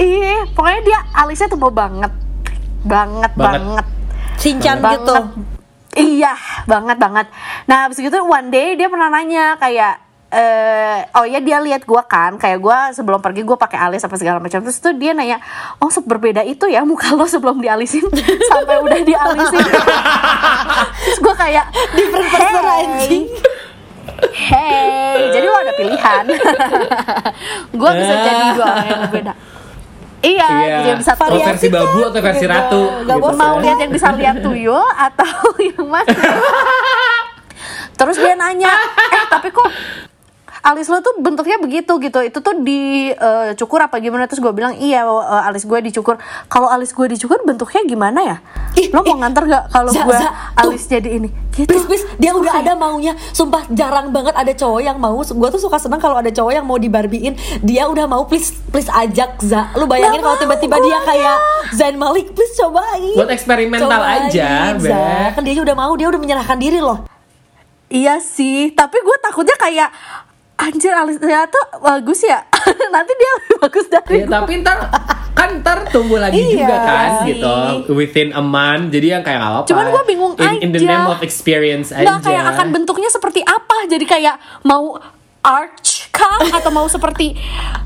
Iya, 0.00 0.48
pokoknya 0.56 0.80
dia 0.80 0.98
alisnya 1.12 1.48
tebal 1.48 1.68
banget. 1.70 2.12
Banget 2.80 3.32
Banget. 3.36 3.60
banget. 3.60 3.86
cincang 4.40 4.80
Banget. 4.80 5.04
gitu 5.04 5.16
Iya, 5.92 6.32
banget 6.64 6.96
banget. 6.96 7.26
Nah, 7.66 7.84
habis 7.84 8.00
itu 8.00 8.08
one 8.16 8.48
day 8.48 8.72
dia 8.74 8.88
pernah 8.88 9.10
nanya 9.10 9.58
kayak 9.58 10.00
eh 10.30 11.02
oh 11.10 11.26
ya 11.26 11.42
dia 11.42 11.58
lihat 11.58 11.82
gua 11.82 12.06
kan 12.06 12.38
kayak 12.38 12.62
gua 12.62 12.94
sebelum 12.94 13.18
pergi 13.18 13.42
gua 13.42 13.58
pakai 13.58 13.82
alis 13.82 14.06
apa 14.06 14.14
segala 14.14 14.38
macam 14.38 14.62
terus 14.62 14.78
tuh 14.78 14.94
dia 14.94 15.10
nanya 15.10 15.42
oh 15.82 15.90
seberbeda 15.90 16.46
itu 16.46 16.70
ya 16.70 16.86
muka 16.86 17.18
lo 17.18 17.26
sebelum 17.26 17.58
dialisin 17.58 18.06
sampai 18.54 18.78
udah 18.78 19.00
dialisin 19.02 19.58
terus 21.02 21.18
gua 21.18 21.34
kayak 21.34 21.66
Different 21.98 22.30
person, 22.30 22.62
anjing." 22.62 23.26
Hey 24.34 25.30
jadi 25.34 25.46
lo 25.46 25.56
ada 25.58 25.72
pilihan 25.74 26.24
gua 27.80 27.90
bisa 27.96 28.14
jadi 28.14 28.44
dua 28.56 28.66
orang 28.66 28.86
yang 28.86 29.00
berbeda 29.08 29.32
iya, 30.20 30.48
Iya. 30.52 30.76
jadi 30.84 30.96
bisa 31.00 31.12
Variasi 31.16 31.48
versi 31.48 31.68
babu 31.72 31.98
kan, 32.04 32.08
atau 32.12 32.20
versi 32.20 32.44
gitu. 32.44 32.52
ratu? 32.52 32.82
Gak 33.08 33.18
gitu. 33.24 33.36
mau 33.40 33.54
lihat 33.56 33.78
yang 33.80 33.92
bisa 33.92 34.08
lihat 34.12 34.36
tuyul 34.44 34.84
atau 34.84 35.32
yang 35.72 35.86
mana 35.88 36.12
terus 38.00 38.16
dia 38.16 38.32
nanya 38.36 38.72
eh 39.12 39.24
tapi 39.28 39.48
kok 39.52 39.68
alis 40.60 40.86
lo 40.92 41.00
tuh 41.00 41.16
bentuknya 41.20 41.56
begitu 41.56 41.92
gitu 42.00 42.20
itu 42.20 42.38
tuh 42.40 42.54
dicukur 42.60 43.80
apa 43.80 43.96
gimana 43.98 44.28
terus 44.28 44.44
gue 44.44 44.52
bilang 44.52 44.76
iya 44.76 45.04
eh, 45.08 45.48
alis 45.48 45.64
gue 45.64 45.78
dicukur 45.80 46.20
kalau 46.52 46.68
alis 46.68 46.92
gue 46.92 47.06
dicukur 47.08 47.40
bentuknya 47.42 47.80
gimana 47.88 48.20
ya 48.20 48.36
Ih, 48.76 48.92
lo 48.92 49.02
mau 49.02 49.16
ih, 49.16 49.18
nganter 49.18 49.44
gak 49.48 49.64
kalau 49.72 49.90
gue 49.90 50.18
alis 50.60 50.82
tuh. 50.84 50.90
jadi 50.94 51.08
ini 51.16 51.28
gitu 51.50 51.68
Please, 51.70 51.86
please, 51.86 52.04
dia 52.16 52.32
udah 52.32 52.62
ada 52.62 52.72
maunya. 52.78 53.12
Sumpah 53.34 53.66
jarang 53.74 54.14
banget 54.14 54.32
ada 54.38 54.52
cowok 54.54 54.80
yang 54.80 54.96
mau. 54.96 55.18
Gue 55.20 55.48
tuh 55.50 55.60
suka 55.60 55.76
seneng 55.82 55.98
kalau 55.98 56.16
ada 56.16 56.30
cowok 56.30 56.52
yang 56.54 56.64
mau 56.64 56.78
dibarbiin. 56.78 57.34
Dia 57.60 57.90
udah 57.90 58.06
mau, 58.06 58.22
please, 58.24 58.54
please 58.70 58.88
ajak 58.88 59.36
Za. 59.42 59.74
Lu 59.76 59.84
bayangin 59.90 60.22
kalau 60.22 60.38
tiba-tiba 60.38 60.78
dia 60.80 60.98
kayak 61.04 61.36
Zain 61.74 61.98
Malik, 61.98 62.32
please 62.32 62.54
cobain. 62.54 63.18
Buat 63.18 63.30
eksperimental 63.34 63.90
Cobain, 63.90 64.30
aja, 64.30 64.78
Za. 64.78 65.34
Kan 65.36 65.42
dia 65.42 65.58
udah 65.58 65.76
mau, 65.76 65.92
dia 65.98 66.06
udah 66.06 66.20
menyerahkan 66.22 66.56
diri 66.56 66.78
loh. 66.80 67.04
Iya 67.90 68.22
sih, 68.22 68.70
tapi 68.70 69.02
gue 69.02 69.16
takutnya 69.18 69.58
kayak 69.58 69.90
anjir 70.60 70.92
alisnya 70.92 71.46
tuh 71.46 71.64
bagus 71.78 72.20
ya. 72.22 72.44
Nanti 72.94 73.12
dia 73.14 73.30
lebih 73.34 73.54
bagus 73.58 73.86
dari 73.86 74.14
Ya, 74.14 74.24
gue. 74.24 74.30
tapi 74.30 74.52
ntar 74.60 74.78
kan 75.32 75.48
ntar 75.58 75.88
tumbuh 75.88 76.18
lagi 76.18 76.36
Iya 76.36 76.52
juga 76.60 76.76
kan 76.78 77.08
sih. 77.18 77.32
gitu 77.32 77.54
within 77.90 78.28
a 78.30 78.42
month 78.42 78.90
jadi 78.90 79.16
yang 79.16 79.22
kayak 79.22 79.40
apa 79.40 79.64
Cuman 79.64 79.86
gua 79.88 80.02
bingung 80.04 80.32
in, 80.36 80.52
in 80.60 80.70
the 80.70 80.78
aja. 80.78 80.90
name 80.90 81.06
of 81.08 81.20
experience 81.20 81.88
aja 81.90 82.04
Nggak 82.04 82.20
kayak 82.22 82.44
akan 82.50 82.66
bentuknya 82.70 83.08
seperti 83.08 83.40
apa. 83.40 83.76
Jadi 83.86 84.04
kayak 84.04 84.36
mau 84.62 85.00
arch 85.40 86.10
kah 86.10 86.36
atau 86.52 86.68
mau 86.68 86.84
seperti 86.84 87.32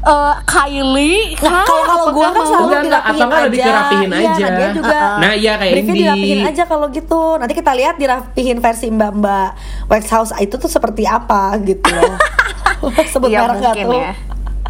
eh, 0.02 0.34
Kylie 0.44 1.38
kah? 1.38 1.62
Kalau 1.62 1.84
kalau 1.84 2.06
gue 2.10 2.26
kan 2.26 2.42
selalu 2.42 2.66
Enggak, 2.66 2.82
enggak, 2.82 2.82
dirapihin 2.82 3.06
atau 3.06 3.14
enggak 3.14 3.30
aja. 3.30 3.46
lebih 3.46 3.60
dirapihin 3.60 4.08
Iya, 4.10 4.18
aja. 4.18 4.42
nah 4.42 4.50
dia 4.50 4.68
juga. 4.72 4.98
Nah, 5.14 5.32
iya, 5.32 5.52
kayak 5.54 5.72
briefnya 5.72 5.87
Indi. 5.87 6.02
dirapihin 6.02 6.40
aja 6.44 6.62
kalau 6.64 6.87
gitu. 6.90 7.22
Nanti 7.38 7.54
kita 7.54 7.72
lihat 7.72 7.94
dirapihin 7.94 8.58
versi 8.58 8.87
mbak-mbak 8.90 9.48
wax 9.87 10.04
house 10.10 10.32
itu 10.37 10.54
tuh 10.56 10.66
seperti 10.66 11.06
apa 11.06 11.54
gitu 11.60 11.87
loh. 11.87 12.18
Sebut 13.12 13.29
Iya, 13.29 13.40
merek 13.44 13.57
nggak 13.61 13.75
mungkin 13.77 13.87
tuh? 13.87 14.03
ya. 14.03 14.12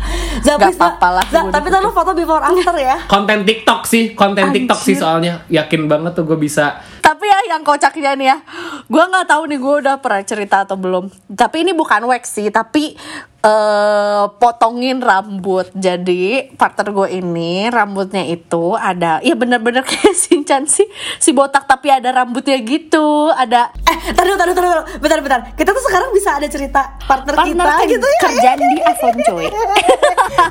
Za. 0.44 0.60
apa-apa 0.60 1.08
lah, 1.16 1.26
tapi 1.48 1.72
taruh 1.72 1.88
foto 1.88 2.12
before 2.12 2.42
after 2.42 2.76
ya. 2.76 3.00
konten 3.14 3.46
TikTok 3.46 3.88
sih 3.88 4.12
konten 4.12 4.52
TikTok 4.52 4.76
sih 4.76 4.92
Anjir. 4.92 5.00
soalnya 5.00 5.32
yakin 5.48 5.88
banget 5.88 6.12
tuh 6.12 6.28
gue 6.28 6.36
bisa 6.36 6.76
Tapi 7.00 7.24
ya 7.24 7.56
yang 7.56 7.62
kocaknya 7.64 8.12
nih 8.16 8.28
ya, 8.32 8.36
gue 8.84 9.04
nggak 9.04 9.28
tahu 9.28 9.44
nih 9.48 9.58
gue 9.60 9.74
udah 9.84 9.96
pernah 10.00 10.24
cerita 10.24 10.64
atau 10.64 10.76
belum. 10.76 11.08
Tapi 11.32 11.64
ini 11.64 11.72
bukan 11.72 12.04
wax 12.08 12.36
sih, 12.36 12.48
tapi 12.48 12.96
eh 13.40 14.24
potongin 14.40 15.04
rambut. 15.04 15.68
Jadi 15.76 16.48
partner 16.56 16.96
gue 16.96 17.08
ini 17.20 17.68
rambutnya 17.68 18.24
itu 18.24 18.72
ada, 18.72 19.20
ya 19.20 19.36
bener-bener 19.36 19.84
kayak 19.84 20.16
Shinchan 20.16 20.64
sih, 20.64 20.88
si 21.20 21.36
botak 21.36 21.68
tapi 21.68 21.92
ada 21.92 22.08
rambutnya 22.08 22.56
gitu, 22.60 23.28
ada 23.30 23.68
taruh, 24.06 24.34
taruh, 24.34 24.52
taruh, 24.52 24.70
taruh. 24.70 24.84
Bentar, 24.98 25.18
bentar. 25.18 25.40
Kita 25.52 25.70
tuh 25.70 25.82
sekarang 25.82 26.08
bisa 26.10 26.28
ada 26.32 26.46
cerita 26.46 26.80
partner, 27.00 27.32
partner 27.34 27.56
kita 27.56 27.74
kan 27.74 27.86
gitu 27.88 28.06
ya. 28.06 28.18
kerjaan 28.22 28.58
di 28.60 28.78
iPhone 28.86 29.18
coy. 29.22 29.46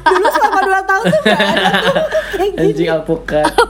Dulu 0.03 0.27
selama 0.27 0.59
2 0.63 0.83
tahun 0.83 1.03
tuh 1.03 1.21
gak 1.21 1.37
ada 1.37 1.67
tuh. 1.83 1.95
Kayak 2.33 2.49
gini. 2.51 2.65
anjing 2.65 2.89
alpukat 2.89 3.45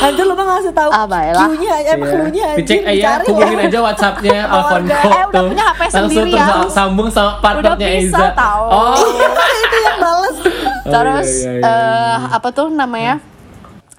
Anjir 0.00 0.22
lu 0.22 0.32
mah 0.32 0.44
ngasih 0.48 0.72
tahu 0.72 0.90
Ah, 0.90 1.04
baiklah. 1.04 1.46
Q-nya, 1.48 1.72
eh, 1.76 1.82
Iya. 1.86 1.94
clue-nya 1.96 2.46
Dicek 2.54 2.80
aja, 2.82 2.92
dicari 2.92 3.24
hubungin 3.26 3.58
aja 3.60 3.78
WhatsAppnya 3.80 4.38
Alfonso 4.46 4.84
enggak. 4.84 5.02
Eh, 5.04 5.24
udah 5.24 5.42
punya 5.44 5.64
HP 5.64 5.80
Langsung 5.82 6.04
sendiri 6.04 6.30
ya. 6.30 6.36
tersa- 6.44 6.70
sambung 6.70 7.08
sama 7.08 7.32
partnernya 7.40 7.88
Eza. 7.96 8.26
tahu. 8.32 8.64
Oh, 8.66 8.94
itu 9.56 9.76
yang 9.80 9.98
bales. 9.98 10.36
Terus 10.84 11.28
iya, 11.40 11.50
iya, 11.50 11.52
iya, 11.56 11.64
eh, 11.64 12.16
apa 12.30 12.48
tuh 12.50 12.66
namanya? 12.68 13.14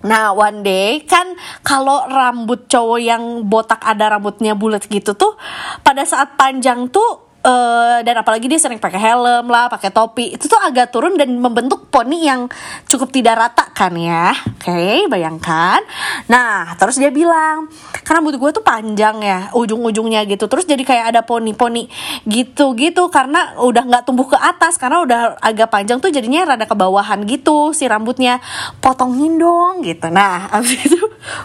Nah, 0.06 0.38
one 0.38 0.62
day 0.62 1.02
kan 1.02 1.34
kalau 1.66 2.06
rambut 2.06 2.70
cowok 2.70 3.02
yang 3.02 3.24
botak 3.50 3.82
ada 3.82 4.14
rambutnya 4.14 4.54
bulat 4.54 4.86
gitu 4.86 5.18
tuh 5.18 5.34
pada 5.82 6.06
saat 6.06 6.38
panjang 6.38 6.94
tuh 6.94 7.25
eh, 7.46 7.98
dan 8.02 8.16
apalagi 8.18 8.50
dia 8.50 8.58
sering 8.58 8.82
pakai 8.82 8.98
helm 8.98 9.46
lah, 9.48 9.70
pakai 9.70 9.94
topi, 9.94 10.34
itu 10.34 10.50
tuh 10.50 10.58
agak 10.58 10.90
turun 10.90 11.14
dan 11.14 11.30
membentuk 11.38 11.86
poni 11.94 12.26
yang 12.26 12.50
cukup 12.90 13.14
tidak 13.14 13.38
rata 13.38 13.70
kan 13.72 13.94
ya. 13.94 14.34
Oke, 14.34 15.06
bayangkan. 15.06 15.86
Nah, 16.26 16.74
terus 16.76 16.98
dia 16.98 17.14
bilang, 17.14 17.70
kan 18.02 18.18
rambut 18.18 18.36
gue 18.36 18.50
tuh 18.50 18.66
panjang 18.66 19.22
ya, 19.22 19.54
ujung-ujungnya 19.54 20.26
gitu. 20.26 20.50
Terus 20.50 20.66
jadi 20.66 20.82
kayak 20.82 21.06
ada 21.14 21.22
poni-poni 21.22 21.86
gitu-gitu 22.26 23.08
karena 23.14 23.56
udah 23.62 23.84
nggak 23.86 24.04
tumbuh 24.10 24.26
ke 24.26 24.38
atas 24.42 24.82
karena 24.82 25.06
udah 25.06 25.20
agak 25.40 25.70
panjang 25.70 26.02
tuh 26.02 26.10
jadinya 26.10 26.56
rada 26.56 26.66
ke 26.66 26.74
bawahan 26.74 27.22
gitu 27.30 27.72
si 27.72 27.86
rambutnya. 27.86 28.42
Potongin 28.82 29.38
dong 29.38 29.86
gitu. 29.86 30.10
Nah, 30.10 30.48
abis 30.58 30.90
itu 30.90 31.00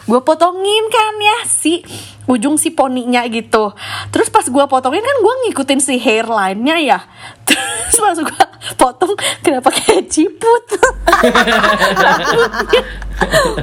gue 0.09 0.21
potongin 0.25 0.85
kan 0.89 1.15
ya 1.21 1.39
si 1.45 1.85
ujung 2.31 2.55
si 2.55 2.71
poninya 2.71 3.27
gitu. 3.27 3.75
Terus 4.15 4.31
pas 4.31 4.47
gue 4.47 4.65
potongin 4.71 5.03
kan 5.03 5.17
gue 5.19 5.35
ngikutin 5.51 5.83
si 5.83 5.99
hairline-nya 5.99 6.79
ya. 6.79 7.03
Terus 7.47 7.99
pas 7.99 8.15
gue 8.15 8.43
potong 8.79 9.19
kenapa 9.43 9.75
kayak 9.75 10.07
ciput. 10.07 10.65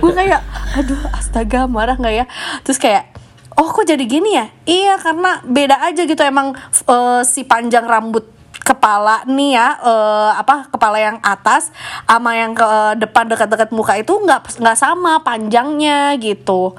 gue 0.02 0.14
kayak 0.14 0.42
aduh 0.78 1.02
astaga 1.18 1.66
marah 1.66 1.98
nggak 1.98 2.14
ya 2.14 2.26
terus 2.62 2.78
kayak 2.78 3.10
oh 3.58 3.74
kok 3.74 3.90
jadi 3.90 4.04
gini 4.06 4.38
ya 4.38 4.46
iya 4.70 4.96
karena 5.02 5.42
beda 5.44 5.82
aja 5.82 6.06
gitu 6.06 6.22
emang 6.22 6.54
eh, 6.86 7.22
si 7.26 7.42
panjang 7.44 7.90
rambut 7.90 8.30
kepala 8.62 9.24
nih 9.26 9.56
ya 9.56 9.68
eh, 9.80 10.32
apa 10.38 10.68
kepala 10.70 10.98
yang 11.00 11.18
atas 11.24 11.72
sama 12.04 12.36
yang 12.36 12.54
ke 12.54 13.00
depan 13.00 13.26
dekat-dekat 13.32 13.70
muka 13.72 13.96
itu 13.98 14.12
nggak 14.12 14.60
nggak 14.60 14.78
sama 14.78 15.24
panjangnya 15.24 16.20
gitu 16.20 16.76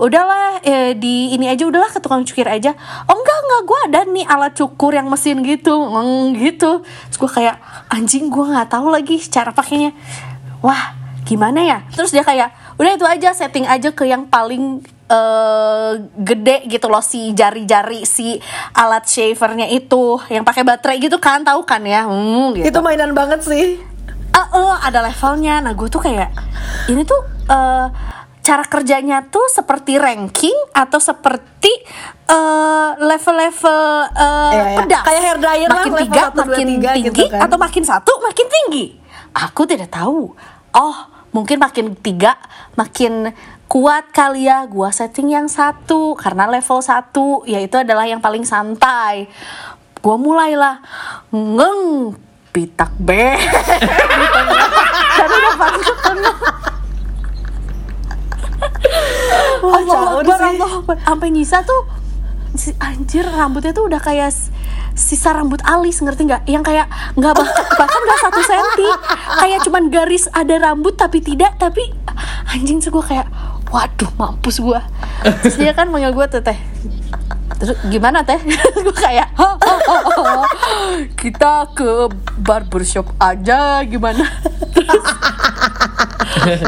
udahlah 0.00 0.62
eh, 0.64 0.92
di 0.96 1.36
ini 1.36 1.48
aja 1.48 1.68
udahlah 1.68 1.92
ke 1.92 2.00
tukang 2.00 2.24
cukur 2.24 2.48
aja. 2.48 2.72
Oh 3.06 3.16
enggak 3.16 3.38
enggak 3.44 3.62
gue 3.68 3.78
ada 3.90 4.00
nih 4.08 4.26
alat 4.26 4.52
cukur 4.56 4.92
yang 4.96 5.08
mesin 5.12 5.44
gitu. 5.44 5.74
Mm, 5.76 6.38
gitu. 6.40 6.80
Terus 6.82 7.18
gue 7.20 7.30
kayak 7.30 7.56
anjing 7.92 8.32
gue 8.32 8.44
nggak 8.44 8.72
tahu 8.72 8.88
lagi 8.88 9.20
cara 9.28 9.52
pakainya. 9.52 9.92
Wah 10.64 10.96
gimana 11.22 11.62
ya? 11.62 11.78
Terus 11.92 12.10
dia 12.10 12.24
kayak 12.24 12.52
udah 12.80 12.92
itu 12.98 13.06
aja 13.06 13.30
setting 13.36 13.68
aja 13.68 13.92
ke 13.94 14.08
yang 14.08 14.26
paling 14.26 14.82
eh, 15.06 15.92
gede 16.18 16.66
gitu 16.66 16.88
loh 16.88 17.04
si 17.04 17.30
jari-jari 17.36 18.02
si 18.08 18.40
alat 18.74 19.04
shavernya 19.06 19.70
itu 19.70 20.18
yang 20.32 20.42
pakai 20.42 20.64
baterai 20.66 20.98
gitu 20.98 21.20
kan 21.20 21.44
tahu 21.44 21.62
kan 21.68 21.84
ya? 21.84 22.08
Hmm, 22.08 22.56
gitu. 22.56 22.74
Itu 22.74 22.78
mainan 22.80 23.12
banget 23.12 23.44
sih. 23.44 23.78
Ah, 24.32 24.48
eh, 24.48 24.76
ada 24.88 25.04
levelnya. 25.04 25.60
Nah 25.60 25.76
gue 25.76 25.86
tuh 25.92 26.00
kayak 26.00 26.32
ini 26.88 27.04
tuh 27.04 27.20
eh, 27.46 27.86
cara 28.42 28.66
kerjanya 28.66 29.30
tuh 29.30 29.46
seperti 29.46 30.02
ranking 30.02 30.54
atau 30.74 30.98
seperti 30.98 31.70
eh, 32.26 32.90
level-level 32.98 33.82
eh, 34.12 34.50
Iya, 34.52 34.62
iya. 34.66 34.78
pedas. 34.82 35.02
Kayak 35.06 35.22
hair 35.22 35.38
dryer 35.38 35.68
lah, 35.70 35.76
makin 35.78 35.92
level 35.94 36.02
tiga 36.02 36.20
satu, 36.20 36.34
dua, 36.34 36.44
makin 36.50 36.66
tiga 36.66 36.90
tinggi 36.92 37.08
gitu 37.08 37.22
kan. 37.30 37.40
atau 37.46 37.56
makin 37.56 37.84
satu 37.86 38.12
makin 38.18 38.46
tinggi? 38.50 38.86
Aku 39.32 39.62
tidak 39.64 39.88
tahu. 39.94 40.34
Oh 40.74 40.96
mungkin 41.32 41.56
makin 41.56 41.96
tiga 41.96 42.36
makin 42.74 43.30
kuat 43.70 44.10
kali 44.10 44.50
ya. 44.50 44.66
Gua 44.66 44.90
setting 44.90 45.32
yang 45.32 45.46
satu 45.46 46.18
karena 46.18 46.50
level 46.50 46.82
satu 46.82 47.46
yaitu 47.46 47.78
adalah 47.78 48.04
yang 48.04 48.18
paling 48.18 48.42
santai. 48.42 49.30
Gua 50.02 50.18
mulailah 50.18 50.82
ngeng 51.30 52.12
pitak 52.50 52.90
be. 52.98 53.32
Karena 55.16 55.34
udah 55.40 55.54
pasti. 55.56 55.90
Wah, 59.60 59.78
Allah 59.78 60.00
Akbar. 60.18 60.38
Allah 60.38 60.70
Akbar. 60.80 60.96
sampai 61.00 61.28
Nisa 61.30 61.62
tuh 61.62 61.82
si 62.52 62.76
anjir 62.78 63.24
rambutnya 63.24 63.72
tuh 63.72 63.88
udah 63.88 63.96
kayak 63.96 64.28
sisa 64.92 65.32
rambut 65.32 65.64
alis 65.64 66.04
ngerti 66.04 66.28
nggak 66.28 66.44
yang 66.44 66.60
kayak 66.60 66.84
nggak 67.14 67.32
bah- 67.32 67.48
bahkan 67.72 68.00
nggak 68.02 68.20
satu 68.20 68.40
senti 68.44 68.88
kayak 69.40 69.64
cuman 69.64 69.88
garis 69.88 70.28
ada 70.28 70.60
rambut 70.60 70.92
tapi 70.92 71.24
tidak 71.24 71.56
tapi 71.56 71.80
anjing 72.46 72.76
sih 72.76 72.92
gue 72.92 73.00
kayak 73.00 73.24
waduh 73.72 74.12
mampus 74.20 74.60
gue 74.60 74.80
terus 75.40 75.56
dia 75.56 75.72
kan 75.72 75.88
manggil 75.88 76.12
gue 76.12 76.26
tuh 76.28 76.44
teh 76.44 76.58
terus 77.60 77.78
gimana 77.86 78.26
teh 78.26 78.40
gue 78.84 78.96
kayak 78.96 79.30
"Hah, 79.38 79.54
oh, 79.54 79.78
oh, 79.86 80.02
oh. 80.18 80.44
kita 81.14 81.70
ke 81.76 82.10
barbershop 82.42 83.06
aja 83.22 83.86
gimana 83.86 84.26
Terus 84.72 85.04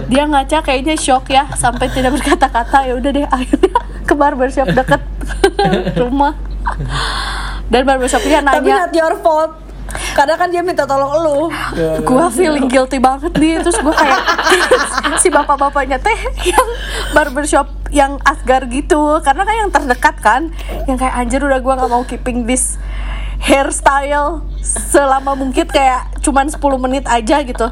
dia 0.07 0.29
ngaca 0.29 0.63
kayaknya 0.63 0.95
shock 0.95 1.33
ya 1.33 1.51
sampai 1.59 1.91
tidak 1.91 2.15
berkata-kata 2.15 2.87
ya 2.87 2.95
udah 2.95 3.11
deh 3.11 3.27
akhirnya 3.27 3.81
ke 4.07 4.15
barbershop 4.15 4.71
deket 4.71 5.03
rumah 6.01 6.37
dan 7.73 7.83
barbershopnya 7.83 8.39
Tapi 8.45 8.71
nanya 8.71 8.87
not 8.87 8.95
your 8.95 9.15
fault. 9.19 9.64
Kadang 10.15 10.39
kan 10.39 10.49
dia 10.49 10.63
minta 10.63 10.87
tolong 10.87 11.13
lu. 11.21 11.51
gue 12.01 12.27
feeling 12.31 12.71
guilty 12.71 13.03
banget 13.03 13.35
nih. 13.35 13.59
Terus 13.61 13.77
gue 13.77 13.91
kayak 13.91 14.21
si 15.23 15.29
bapak-bapaknya 15.29 15.99
teh 15.99 16.19
yang 16.47 16.67
barbershop 17.13 17.67
yang 17.91 18.23
Asgar 18.23 18.71
gitu. 18.71 19.19
Karena 19.21 19.43
kan 19.43 19.55
yang 19.59 19.71
terdekat 19.75 20.17
kan. 20.23 20.43
Yang 20.87 21.03
kayak 21.03 21.15
anjir 21.19 21.41
udah 21.43 21.59
gue 21.59 21.73
nggak 21.75 21.91
mau 21.91 22.07
keeping 22.07 22.47
this 22.47 22.79
hairstyle 23.45 24.41
selama 24.65 25.37
mungkin 25.37 25.69
kayak 25.69 26.09
cuman 26.25 26.49
10 26.49 26.63
menit 26.81 27.05
aja 27.05 27.43
gitu. 27.43 27.69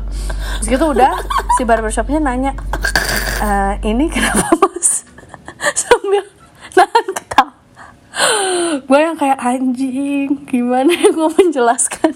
Terus 0.61 0.67
gitu 0.69 0.85
udah 0.93 1.15
si 1.57 1.65
barbershopnya 1.65 2.21
nanya 2.21 2.53
"Eh, 3.41 3.89
ini 3.89 4.13
kenapa 4.13 4.53
mas? 4.61 5.09
Sambil 5.81 6.27
nahan 6.77 7.07
ketawa. 7.17 7.53
Gue 8.85 8.99
yang 9.01 9.17
kayak 9.17 9.41
anjing 9.41 10.45
gimana 10.45 10.93
gue 10.93 11.29
menjelaskan 11.41 12.13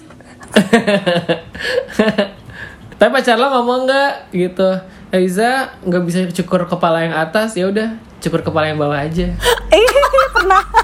Tapi 2.97 3.09
pacar 3.13 3.37
lo 3.37 3.47
ngomong 3.53 3.85
nggak 3.85 4.33
gitu? 4.33 4.69
Aiza 5.13 5.71
nggak 5.85 6.03
bisa 6.03 6.19
cukur 6.43 6.67
kepala 6.67 7.05
yang 7.05 7.15
atas 7.15 7.53
ya 7.55 7.69
udah 7.69 7.95
cukur 8.19 8.41
kepala 8.41 8.73
yang 8.73 8.81
bawah 8.81 8.97
aja. 8.97 9.31
eh 9.75 9.87
pernah 10.33 10.63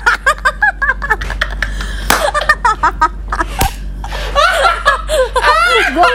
gue 5.93 6.09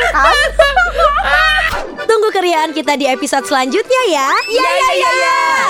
Tunggu 2.09 2.29
keriaan 2.35 2.75
kita 2.75 2.99
di 2.99 3.07
episode 3.07 3.47
selanjutnya 3.47 4.03
ya. 4.11 4.31
Ya 4.51 4.71
ya 4.75 4.91
ya. 4.97 5.11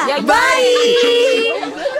ya. 0.09 0.16
Bye. 0.24 1.99